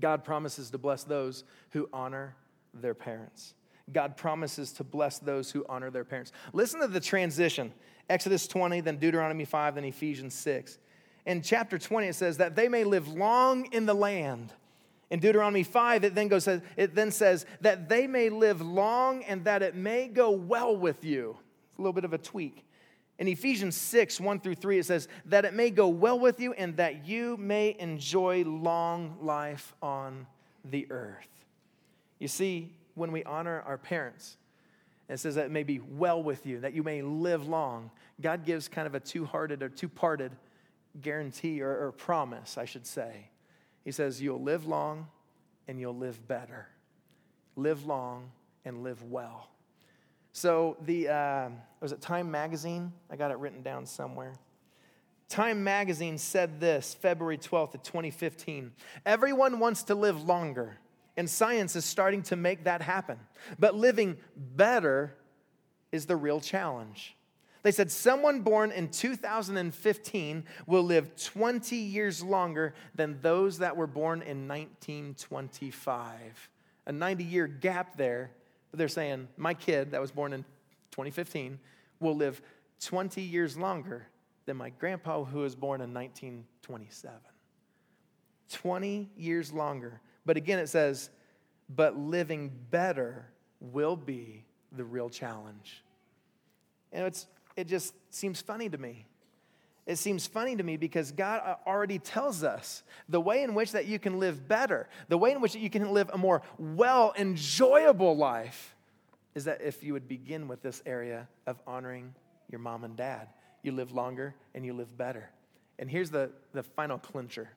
God 0.00 0.24
promises 0.24 0.70
to 0.70 0.78
bless 0.78 1.04
those 1.04 1.44
who 1.70 1.88
honor 1.92 2.34
their 2.74 2.94
parents. 2.94 3.54
God 3.92 4.16
promises 4.16 4.72
to 4.72 4.84
bless 4.84 5.20
those 5.20 5.52
who 5.52 5.64
honor 5.68 5.90
their 5.90 6.02
parents. 6.02 6.32
Listen 6.52 6.80
to 6.80 6.88
the 6.88 6.98
transition 6.98 7.72
Exodus 8.10 8.48
20, 8.48 8.80
then 8.80 8.98
Deuteronomy 8.98 9.44
5, 9.44 9.76
then 9.76 9.84
Ephesians 9.84 10.34
6. 10.34 10.78
In 11.24 11.42
chapter 11.42 11.78
20, 11.78 12.08
it 12.08 12.14
says 12.14 12.38
that 12.38 12.54
they 12.54 12.68
may 12.68 12.84
live 12.84 13.08
long 13.08 13.66
in 13.72 13.86
the 13.86 13.94
land. 13.94 14.52
In 15.10 15.20
Deuteronomy 15.20 15.62
5, 15.62 16.04
it 16.04 16.14
then 16.14 16.28
goes, 16.28 16.48
it 16.48 16.94
then 16.94 17.10
says 17.12 17.46
that 17.60 17.88
they 17.88 18.06
may 18.06 18.30
live 18.30 18.60
long 18.60 19.22
and 19.24 19.44
that 19.44 19.62
it 19.62 19.74
may 19.74 20.08
go 20.08 20.30
well 20.30 20.76
with 20.76 21.04
you. 21.04 21.36
It's 21.70 21.78
a 21.78 21.82
little 21.82 21.92
bit 21.92 22.04
of 22.04 22.12
a 22.12 22.18
tweak. 22.18 22.64
In 23.18 23.28
Ephesians 23.28 23.76
6, 23.76 24.20
1 24.20 24.40
through 24.40 24.56
3, 24.56 24.78
it 24.78 24.86
says 24.86 25.08
that 25.24 25.44
it 25.44 25.54
may 25.54 25.70
go 25.70 25.88
well 25.88 26.18
with 26.18 26.38
you 26.38 26.52
and 26.52 26.76
that 26.76 27.06
you 27.06 27.36
may 27.38 27.74
enjoy 27.78 28.44
long 28.44 29.16
life 29.22 29.74
on 29.80 30.26
the 30.64 30.86
earth. 30.90 31.28
You 32.18 32.28
see, 32.28 32.74
when 32.94 33.12
we 33.12 33.24
honor 33.24 33.62
our 33.66 33.78
parents, 33.78 34.36
it 35.08 35.18
says 35.18 35.36
that 35.36 35.46
it 35.46 35.50
may 35.50 35.62
be 35.62 35.78
well 35.78 36.22
with 36.22 36.46
you, 36.46 36.60
that 36.60 36.74
you 36.74 36.82
may 36.82 37.00
live 37.00 37.48
long. 37.48 37.90
God 38.20 38.44
gives 38.44 38.68
kind 38.68 38.86
of 38.86 38.94
a 38.94 39.00
two 39.00 39.24
hearted 39.24 39.62
or 39.62 39.68
two 39.68 39.88
parted 39.88 40.32
guarantee 41.00 41.62
or, 41.62 41.86
or, 41.86 41.92
promise, 41.92 42.58
I 42.58 42.64
should 42.64 42.86
say. 42.86 43.28
He 43.84 43.92
says, 43.92 44.20
You'll 44.20 44.42
live 44.42 44.66
long 44.66 45.06
and 45.68 45.78
you'll 45.78 45.96
live 45.96 46.26
better. 46.26 46.68
Live 47.54 47.86
long 47.86 48.30
and 48.64 48.82
live 48.82 49.02
well. 49.02 49.48
So, 50.36 50.76
the, 50.82 51.08
uh, 51.08 51.48
was 51.80 51.92
it 51.92 52.02
Time 52.02 52.30
Magazine? 52.30 52.92
I 53.10 53.16
got 53.16 53.30
it 53.30 53.38
written 53.38 53.62
down 53.62 53.86
somewhere. 53.86 54.34
Time 55.30 55.64
Magazine 55.64 56.18
said 56.18 56.60
this 56.60 56.92
February 56.92 57.38
12th 57.38 57.72
of 57.72 57.82
2015 57.82 58.72
Everyone 59.06 59.60
wants 59.60 59.84
to 59.84 59.94
live 59.94 60.24
longer 60.24 60.76
and 61.16 61.30
science 61.30 61.74
is 61.74 61.86
starting 61.86 62.22
to 62.24 62.36
make 62.36 62.64
that 62.64 62.82
happen. 62.82 63.18
But 63.58 63.76
living 63.76 64.18
better 64.36 65.16
is 65.90 66.04
the 66.04 66.16
real 66.16 66.42
challenge. 66.42 67.16
They 67.62 67.72
said 67.72 67.90
someone 67.90 68.42
born 68.42 68.72
in 68.72 68.90
2015 68.90 70.44
will 70.66 70.82
live 70.82 71.16
20 71.16 71.76
years 71.76 72.22
longer 72.22 72.74
than 72.94 73.22
those 73.22 73.56
that 73.60 73.74
were 73.74 73.86
born 73.86 74.20
in 74.20 74.46
1925. 74.46 76.50
A 76.84 76.92
90 76.92 77.24
year 77.24 77.46
gap 77.46 77.96
there. 77.96 78.32
They're 78.76 78.88
saying 78.88 79.28
my 79.36 79.54
kid 79.54 79.92
that 79.92 80.00
was 80.00 80.10
born 80.10 80.32
in 80.32 80.42
2015 80.92 81.58
will 82.00 82.14
live 82.14 82.40
20 82.80 83.22
years 83.22 83.56
longer 83.56 84.06
than 84.44 84.56
my 84.56 84.70
grandpa 84.70 85.24
who 85.24 85.40
was 85.40 85.54
born 85.54 85.80
in 85.80 85.92
1927. 85.92 87.18
20 88.52 89.10
years 89.16 89.52
longer. 89.52 90.00
But 90.24 90.36
again, 90.36 90.58
it 90.58 90.68
says, 90.68 91.10
but 91.68 91.98
living 91.98 92.52
better 92.70 93.26
will 93.60 93.96
be 93.96 94.44
the 94.72 94.84
real 94.84 95.08
challenge. 95.08 95.82
And 96.92 97.06
it's, 97.06 97.26
it 97.56 97.66
just 97.66 97.94
seems 98.10 98.40
funny 98.40 98.68
to 98.68 98.78
me. 98.78 99.06
It 99.86 99.96
seems 99.96 100.26
funny 100.26 100.56
to 100.56 100.62
me 100.62 100.76
because 100.76 101.12
God 101.12 101.42
uh, 101.44 101.54
already 101.66 102.00
tells 102.00 102.42
us 102.42 102.82
the 103.08 103.20
way 103.20 103.44
in 103.44 103.54
which 103.54 103.72
that 103.72 103.86
you 103.86 104.00
can 104.00 104.18
live 104.18 104.48
better, 104.48 104.88
the 105.08 105.16
way 105.16 105.30
in 105.30 105.40
which 105.40 105.52
that 105.52 105.60
you 105.60 105.70
can 105.70 105.90
live 105.92 106.10
a 106.12 106.18
more 106.18 106.42
well, 106.58 107.14
enjoyable 107.16 108.16
life 108.16 108.74
is 109.36 109.44
that 109.44 109.60
if 109.60 109.84
you 109.84 109.92
would 109.92 110.08
begin 110.08 110.48
with 110.48 110.60
this 110.62 110.82
area 110.86 111.28
of 111.46 111.60
honoring 111.66 112.14
your 112.50 112.58
mom 112.58 112.82
and 112.82 112.96
dad, 112.96 113.28
you 113.62 113.70
live 113.70 113.92
longer 113.92 114.34
and 114.54 114.64
you 114.64 114.72
live 114.72 114.96
better. 114.96 115.30
And 115.78 115.88
here's 115.88 116.10
the, 116.10 116.30
the 116.52 116.62
final 116.62 116.98
clincher 116.98 117.48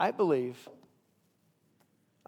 I 0.00 0.10
believe 0.10 0.56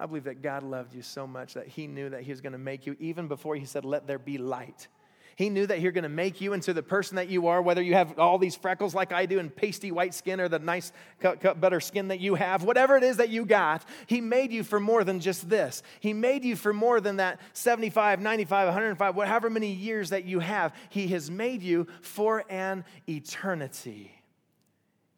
I 0.00 0.06
believe 0.06 0.24
that 0.24 0.40
God 0.40 0.62
loved 0.62 0.94
you 0.94 1.02
so 1.02 1.26
much 1.26 1.54
that 1.54 1.66
He 1.66 1.86
knew 1.86 2.08
that 2.08 2.22
He 2.22 2.30
was 2.30 2.40
going 2.40 2.52
to 2.52 2.58
make 2.58 2.86
you 2.86 2.96
even 2.98 3.28
before 3.28 3.54
He 3.54 3.66
said, 3.66 3.84
Let 3.84 4.06
there 4.06 4.18
be 4.18 4.38
light. 4.38 4.88
He 5.36 5.50
knew 5.50 5.66
that 5.66 5.78
He's 5.78 5.92
going 5.92 6.02
to 6.02 6.08
make 6.08 6.40
you 6.40 6.52
into 6.52 6.72
the 6.72 6.82
person 6.82 7.16
that 7.16 7.28
you 7.28 7.46
are, 7.48 7.62
whether 7.62 7.82
you 7.82 7.94
have 7.94 8.18
all 8.18 8.38
these 8.38 8.56
freckles 8.56 8.94
like 8.94 9.12
I 9.12 9.26
do 9.26 9.38
and 9.38 9.54
pasty 9.54 9.90
white 9.90 10.14
skin 10.14 10.40
or 10.40 10.48
the 10.48 10.58
nice, 10.58 10.92
cut, 11.20 11.40
cut 11.40 11.60
better 11.60 11.80
skin 11.80 12.08
that 12.08 12.20
you 12.20 12.34
have, 12.34 12.62
whatever 12.62 12.96
it 12.96 13.02
is 13.02 13.18
that 13.18 13.30
you 13.30 13.44
got. 13.44 13.84
He 14.06 14.20
made 14.20 14.52
you 14.52 14.62
for 14.62 14.80
more 14.80 15.04
than 15.04 15.20
just 15.20 15.48
this. 15.48 15.82
He 16.00 16.12
made 16.12 16.44
you 16.44 16.56
for 16.56 16.72
more 16.72 17.00
than 17.00 17.16
that 17.16 17.40
75, 17.52 18.20
95, 18.20 18.66
105, 18.68 19.16
whatever 19.16 19.50
many 19.50 19.72
years 19.72 20.10
that 20.10 20.24
you 20.24 20.40
have. 20.40 20.74
He 20.90 21.08
has 21.08 21.30
made 21.30 21.62
you 21.62 21.86
for 22.02 22.44
an 22.48 22.84
eternity. 23.08 24.12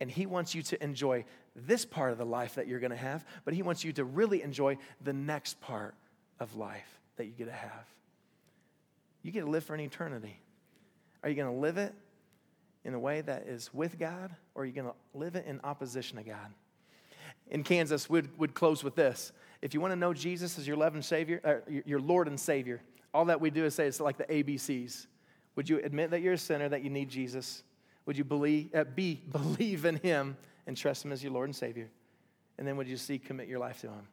And 0.00 0.10
He 0.10 0.26
wants 0.26 0.54
you 0.54 0.62
to 0.62 0.82
enjoy 0.82 1.24
this 1.54 1.84
part 1.84 2.12
of 2.12 2.18
the 2.18 2.24
life 2.24 2.54
that 2.54 2.66
you're 2.66 2.80
going 2.80 2.90
to 2.90 2.96
have, 2.96 3.24
but 3.44 3.54
He 3.54 3.62
wants 3.62 3.84
you 3.84 3.92
to 3.94 4.04
really 4.04 4.42
enjoy 4.42 4.78
the 5.02 5.12
next 5.12 5.60
part 5.60 5.94
of 6.40 6.56
life 6.56 7.00
that 7.16 7.26
you 7.26 7.32
get 7.32 7.46
to 7.46 7.52
have. 7.52 7.91
You 9.22 9.30
get 9.30 9.40
to 9.40 9.50
live 9.50 9.64
for 9.64 9.74
an 9.74 9.80
eternity. 9.80 10.38
Are 11.22 11.28
you 11.28 11.36
going 11.36 11.52
to 11.52 11.60
live 11.60 11.78
it 11.78 11.94
in 12.84 12.94
a 12.94 12.98
way 12.98 13.20
that 13.20 13.46
is 13.46 13.72
with 13.72 13.98
God, 13.98 14.34
or 14.54 14.62
are 14.62 14.66
you 14.66 14.72
going 14.72 14.88
to 14.88 14.94
live 15.14 15.36
it 15.36 15.46
in 15.46 15.60
opposition 15.62 16.16
to 16.16 16.24
God? 16.24 16.52
In 17.50 17.62
Kansas, 17.62 18.10
we'd, 18.10 18.28
we'd 18.36 18.54
close 18.54 18.82
with 18.82 18.94
this. 18.94 19.32
If 19.60 19.74
you 19.74 19.80
want 19.80 19.92
to 19.92 19.96
know 19.96 20.12
Jesus 20.12 20.58
as 20.58 20.66
your, 20.66 20.76
Lord 20.76 20.94
and 20.94 21.04
Savior, 21.04 21.40
uh, 21.44 21.70
your 21.86 22.00
Lord 22.00 22.26
and 22.26 22.38
Savior, 22.38 22.82
all 23.14 23.26
that 23.26 23.40
we 23.40 23.50
do 23.50 23.64
is 23.64 23.74
say 23.74 23.86
it's 23.86 24.00
like 24.00 24.16
the 24.16 24.24
ABCs. 24.24 25.06
Would 25.54 25.68
you 25.68 25.78
admit 25.78 26.10
that 26.10 26.20
you're 26.20 26.32
a 26.32 26.38
sinner, 26.38 26.68
that 26.68 26.82
you 26.82 26.90
need 26.90 27.08
Jesus? 27.08 27.62
Would 28.06 28.18
you 28.18 28.24
believe, 28.24 28.74
uh, 28.74 28.84
be, 28.84 29.22
believe 29.30 29.84
in 29.84 29.96
Him 29.96 30.36
and 30.66 30.76
trust 30.76 31.04
Him 31.04 31.12
as 31.12 31.22
your 31.22 31.32
Lord 31.32 31.48
and 31.48 31.54
Savior? 31.54 31.88
And 32.58 32.66
then 32.66 32.76
would 32.76 32.88
you 32.88 32.96
see 32.96 33.18
commit 33.18 33.48
your 33.48 33.58
life 33.58 33.80
to 33.82 33.88
Him? 33.88 34.08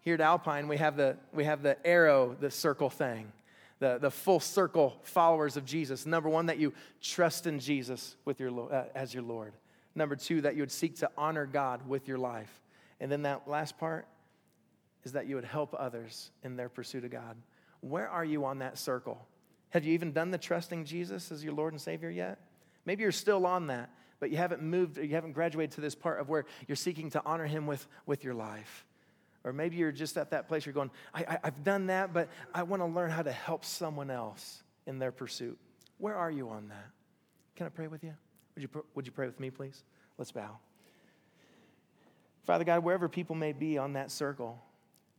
Here 0.00 0.14
at 0.14 0.20
Alpine, 0.20 0.68
we 0.68 0.78
have 0.78 0.96
the, 0.96 1.16
we 1.32 1.44
have 1.44 1.62
the 1.62 1.84
arrow, 1.86 2.36
the 2.38 2.50
circle 2.50 2.88
thing, 2.90 3.32
the, 3.78 3.98
the 3.98 4.10
full 4.10 4.40
circle 4.40 4.98
followers 5.02 5.56
of 5.56 5.64
Jesus. 5.64 6.06
Number 6.06 6.28
one, 6.28 6.46
that 6.46 6.58
you 6.58 6.72
trust 7.00 7.46
in 7.46 7.60
Jesus 7.60 8.16
with 8.24 8.40
your, 8.40 8.72
uh, 8.72 8.84
as 8.94 9.14
your 9.14 9.22
Lord. 9.22 9.54
Number 9.94 10.16
two, 10.16 10.40
that 10.42 10.54
you 10.54 10.62
would 10.62 10.72
seek 10.72 10.96
to 10.98 11.10
honor 11.16 11.46
God 11.46 11.88
with 11.88 12.08
your 12.08 12.18
life. 12.18 12.62
And 13.00 13.10
then 13.10 13.22
that 13.22 13.48
last 13.48 13.78
part 13.78 14.06
is 15.04 15.12
that 15.12 15.26
you 15.26 15.36
would 15.36 15.44
help 15.44 15.74
others 15.78 16.30
in 16.42 16.56
their 16.56 16.68
pursuit 16.68 17.04
of 17.04 17.10
God. 17.10 17.36
Where 17.80 18.08
are 18.08 18.24
you 18.24 18.44
on 18.44 18.58
that 18.58 18.78
circle? 18.78 19.26
Have 19.70 19.84
you 19.84 19.94
even 19.94 20.12
done 20.12 20.30
the 20.30 20.38
trusting 20.38 20.84
Jesus 20.84 21.30
as 21.30 21.44
your 21.44 21.52
Lord 21.52 21.72
and 21.72 21.80
Savior 21.80 22.10
yet? 22.10 22.38
Maybe 22.84 23.02
you're 23.02 23.12
still 23.12 23.46
on 23.46 23.68
that 23.68 23.90
but 24.20 24.30
you 24.30 24.36
haven't 24.36 24.62
moved, 24.62 24.98
you 24.98 25.10
haven't 25.10 25.32
graduated 25.32 25.72
to 25.72 25.80
this 25.80 25.94
part 25.94 26.20
of 26.20 26.28
where 26.28 26.44
you're 26.66 26.76
seeking 26.76 27.10
to 27.10 27.22
honor 27.24 27.46
Him 27.46 27.66
with, 27.66 27.86
with 28.06 28.24
your 28.24 28.34
life. 28.34 28.84
Or 29.48 29.52
maybe 29.54 29.76
you're 29.76 29.92
just 29.92 30.18
at 30.18 30.30
that 30.32 30.46
place 30.46 30.66
you're 30.66 30.74
going, 30.74 30.90
I, 31.14 31.38
have 31.42 31.64
done 31.64 31.86
that, 31.86 32.12
but 32.12 32.28
I 32.54 32.64
want 32.64 32.82
to 32.82 32.86
learn 32.86 33.10
how 33.10 33.22
to 33.22 33.32
help 33.32 33.64
someone 33.64 34.10
else 34.10 34.62
in 34.86 34.98
their 34.98 35.10
pursuit. 35.10 35.58
Where 35.96 36.14
are 36.14 36.30
you 36.30 36.50
on 36.50 36.68
that? 36.68 36.90
Can 37.56 37.64
I 37.64 37.70
pray 37.70 37.86
with 37.86 38.04
you? 38.04 38.12
Would 38.54 38.62
you, 38.62 38.84
would 38.94 39.06
you 39.06 39.12
pray 39.12 39.24
with 39.24 39.40
me, 39.40 39.48
please? 39.48 39.84
Let's 40.18 40.32
bow. 40.32 40.58
Father 42.44 42.64
God, 42.64 42.84
wherever 42.84 43.08
people 43.08 43.36
may 43.36 43.52
be 43.52 43.78
on 43.78 43.94
that 43.94 44.10
circle, 44.10 44.60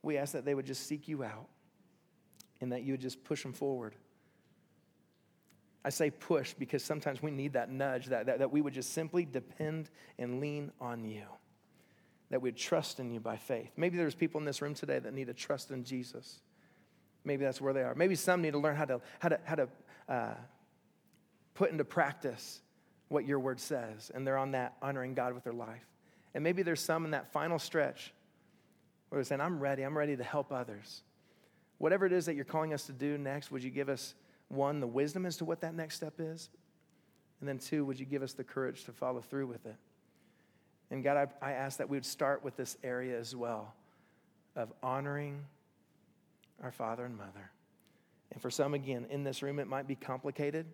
we 0.03 0.15
ask 0.15 0.33
that 0.33 0.45
they 0.45 0.53
would 0.53 0.67
just 0.67 0.85
seek 0.85 1.07
you 1.07 1.23
out 1.23 1.47
and 2.61 2.71
that 2.71 2.83
you 2.83 2.93
would 2.93 3.01
just 3.01 3.23
push 3.23 3.41
them 3.41 3.53
forward. 3.53 3.95
I 5.83 5.89
say 5.89 6.11
push 6.11 6.53
because 6.53 6.83
sometimes 6.83 7.23
we 7.23 7.31
need 7.31 7.53
that 7.53 7.71
nudge, 7.71 8.07
that, 8.07 8.27
that, 8.27 8.37
that 8.39 8.51
we 8.51 8.61
would 8.61 8.75
just 8.75 8.93
simply 8.93 9.25
depend 9.25 9.89
and 10.19 10.39
lean 10.39 10.71
on 10.79 11.03
you, 11.03 11.23
that 12.29 12.41
we'd 12.41 12.55
trust 12.55 12.99
in 12.99 13.11
you 13.11 13.19
by 13.19 13.37
faith. 13.37 13.71
Maybe 13.75 13.97
there's 13.97 14.15
people 14.15 14.39
in 14.39 14.45
this 14.45 14.61
room 14.61 14.73
today 14.73 14.99
that 14.99 15.13
need 15.13 15.27
to 15.27 15.33
trust 15.33 15.71
in 15.71 15.83
Jesus. 15.83 16.41
Maybe 17.23 17.43
that's 17.43 17.59
where 17.59 17.73
they 17.73 17.81
are. 17.81 17.95
Maybe 17.95 18.15
some 18.15 18.41
need 18.41 18.51
to 18.51 18.59
learn 18.59 18.75
how 18.75 18.85
to, 18.85 19.01
how 19.19 19.29
to, 19.29 19.39
how 19.43 19.55
to 19.55 19.69
uh, 20.07 20.33
put 21.53 21.71
into 21.71 21.83
practice 21.83 22.61
what 23.09 23.25
your 23.25 23.39
word 23.39 23.59
says, 23.59 24.11
and 24.13 24.25
they're 24.25 24.37
on 24.37 24.51
that 24.51 24.75
honoring 24.81 25.15
God 25.15 25.33
with 25.33 25.43
their 25.43 25.53
life. 25.53 25.85
And 26.35 26.43
maybe 26.43 26.61
there's 26.61 26.79
some 26.79 27.05
in 27.05 27.11
that 27.11 27.33
final 27.33 27.57
stretch 27.57 28.13
where 29.09 29.17
they're 29.17 29.25
saying, 29.25 29.41
I'm 29.41 29.59
ready, 29.59 29.81
I'm 29.81 29.97
ready 29.97 30.15
to 30.15 30.23
help 30.23 30.51
others. 30.51 31.01
Whatever 31.79 32.05
it 32.05 32.13
is 32.13 32.27
that 32.27 32.35
you're 32.35 32.45
calling 32.45 32.73
us 32.73 32.85
to 32.85 32.91
do 32.91 33.17
next, 33.17 33.51
would 33.51 33.63
you 33.63 33.71
give 33.71 33.89
us, 33.89 34.13
one, 34.49 34.79
the 34.79 34.87
wisdom 34.87 35.25
as 35.25 35.37
to 35.37 35.45
what 35.45 35.61
that 35.61 35.73
next 35.73 35.95
step 35.95 36.13
is? 36.19 36.49
And 37.39 37.49
then, 37.49 37.57
two, 37.57 37.85
would 37.85 37.99
you 37.99 38.05
give 38.05 38.21
us 38.21 38.33
the 38.33 38.43
courage 38.43 38.83
to 38.85 38.91
follow 38.91 39.21
through 39.21 39.47
with 39.47 39.65
it? 39.65 39.75
And 40.91 41.03
God, 41.03 41.29
I, 41.41 41.49
I 41.49 41.51
ask 41.53 41.77
that 41.77 41.89
we 41.89 41.97
would 41.97 42.05
start 42.05 42.43
with 42.43 42.55
this 42.57 42.77
area 42.83 43.19
as 43.19 43.35
well 43.35 43.73
of 44.55 44.71
honoring 44.81 45.43
our 46.63 46.71
father 46.71 47.05
and 47.05 47.17
mother. 47.17 47.51
And 48.31 48.41
for 48.41 48.49
some, 48.49 48.73
again, 48.73 49.05
in 49.09 49.23
this 49.23 49.41
room, 49.41 49.59
it 49.59 49.67
might 49.67 49.87
be 49.87 49.95
complicated 49.95 50.65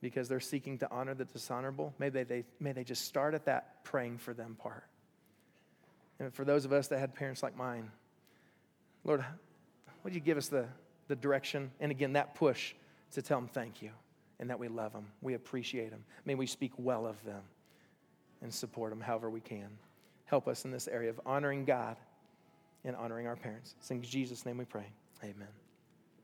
because 0.00 0.28
they're 0.28 0.40
seeking 0.40 0.78
to 0.78 0.90
honor 0.90 1.14
the 1.14 1.24
dishonorable. 1.24 1.94
Maybe 1.98 2.22
they, 2.24 2.44
may 2.60 2.72
they 2.72 2.84
just 2.84 3.04
start 3.04 3.34
at 3.34 3.46
that 3.46 3.84
praying 3.84 4.18
for 4.18 4.34
them 4.34 4.56
part. 4.58 4.84
And 6.18 6.32
for 6.32 6.44
those 6.44 6.64
of 6.64 6.72
us 6.72 6.88
that 6.88 6.98
had 6.98 7.14
parents 7.14 7.42
like 7.42 7.56
mine, 7.56 7.90
Lord, 9.04 9.24
would 10.04 10.14
you 10.14 10.20
give 10.20 10.36
us 10.36 10.48
the, 10.48 10.66
the 11.08 11.16
direction 11.16 11.70
and 11.80 11.90
again 11.90 12.14
that 12.14 12.34
push 12.34 12.74
to 13.12 13.22
tell 13.22 13.38
them 13.38 13.48
thank 13.48 13.82
you 13.82 13.90
and 14.38 14.50
that 14.50 14.58
we 14.58 14.68
love 14.68 14.92
them, 14.92 15.06
we 15.20 15.34
appreciate 15.34 15.90
them. 15.90 16.04
May 16.24 16.34
we 16.34 16.46
speak 16.46 16.72
well 16.76 17.06
of 17.06 17.22
them 17.24 17.42
and 18.42 18.52
support 18.52 18.90
them 18.90 19.00
however 19.00 19.30
we 19.30 19.40
can. 19.40 19.68
Help 20.24 20.48
us 20.48 20.64
in 20.64 20.70
this 20.70 20.88
area 20.88 21.10
of 21.10 21.20
honoring 21.24 21.64
God 21.64 21.96
and 22.84 22.96
honoring 22.96 23.26
our 23.26 23.36
parents. 23.36 23.74
It's 23.78 23.90
in 23.90 24.02
Jesus' 24.02 24.44
name 24.44 24.58
we 24.58 24.64
pray. 24.64 24.86
Amen. 25.22 25.61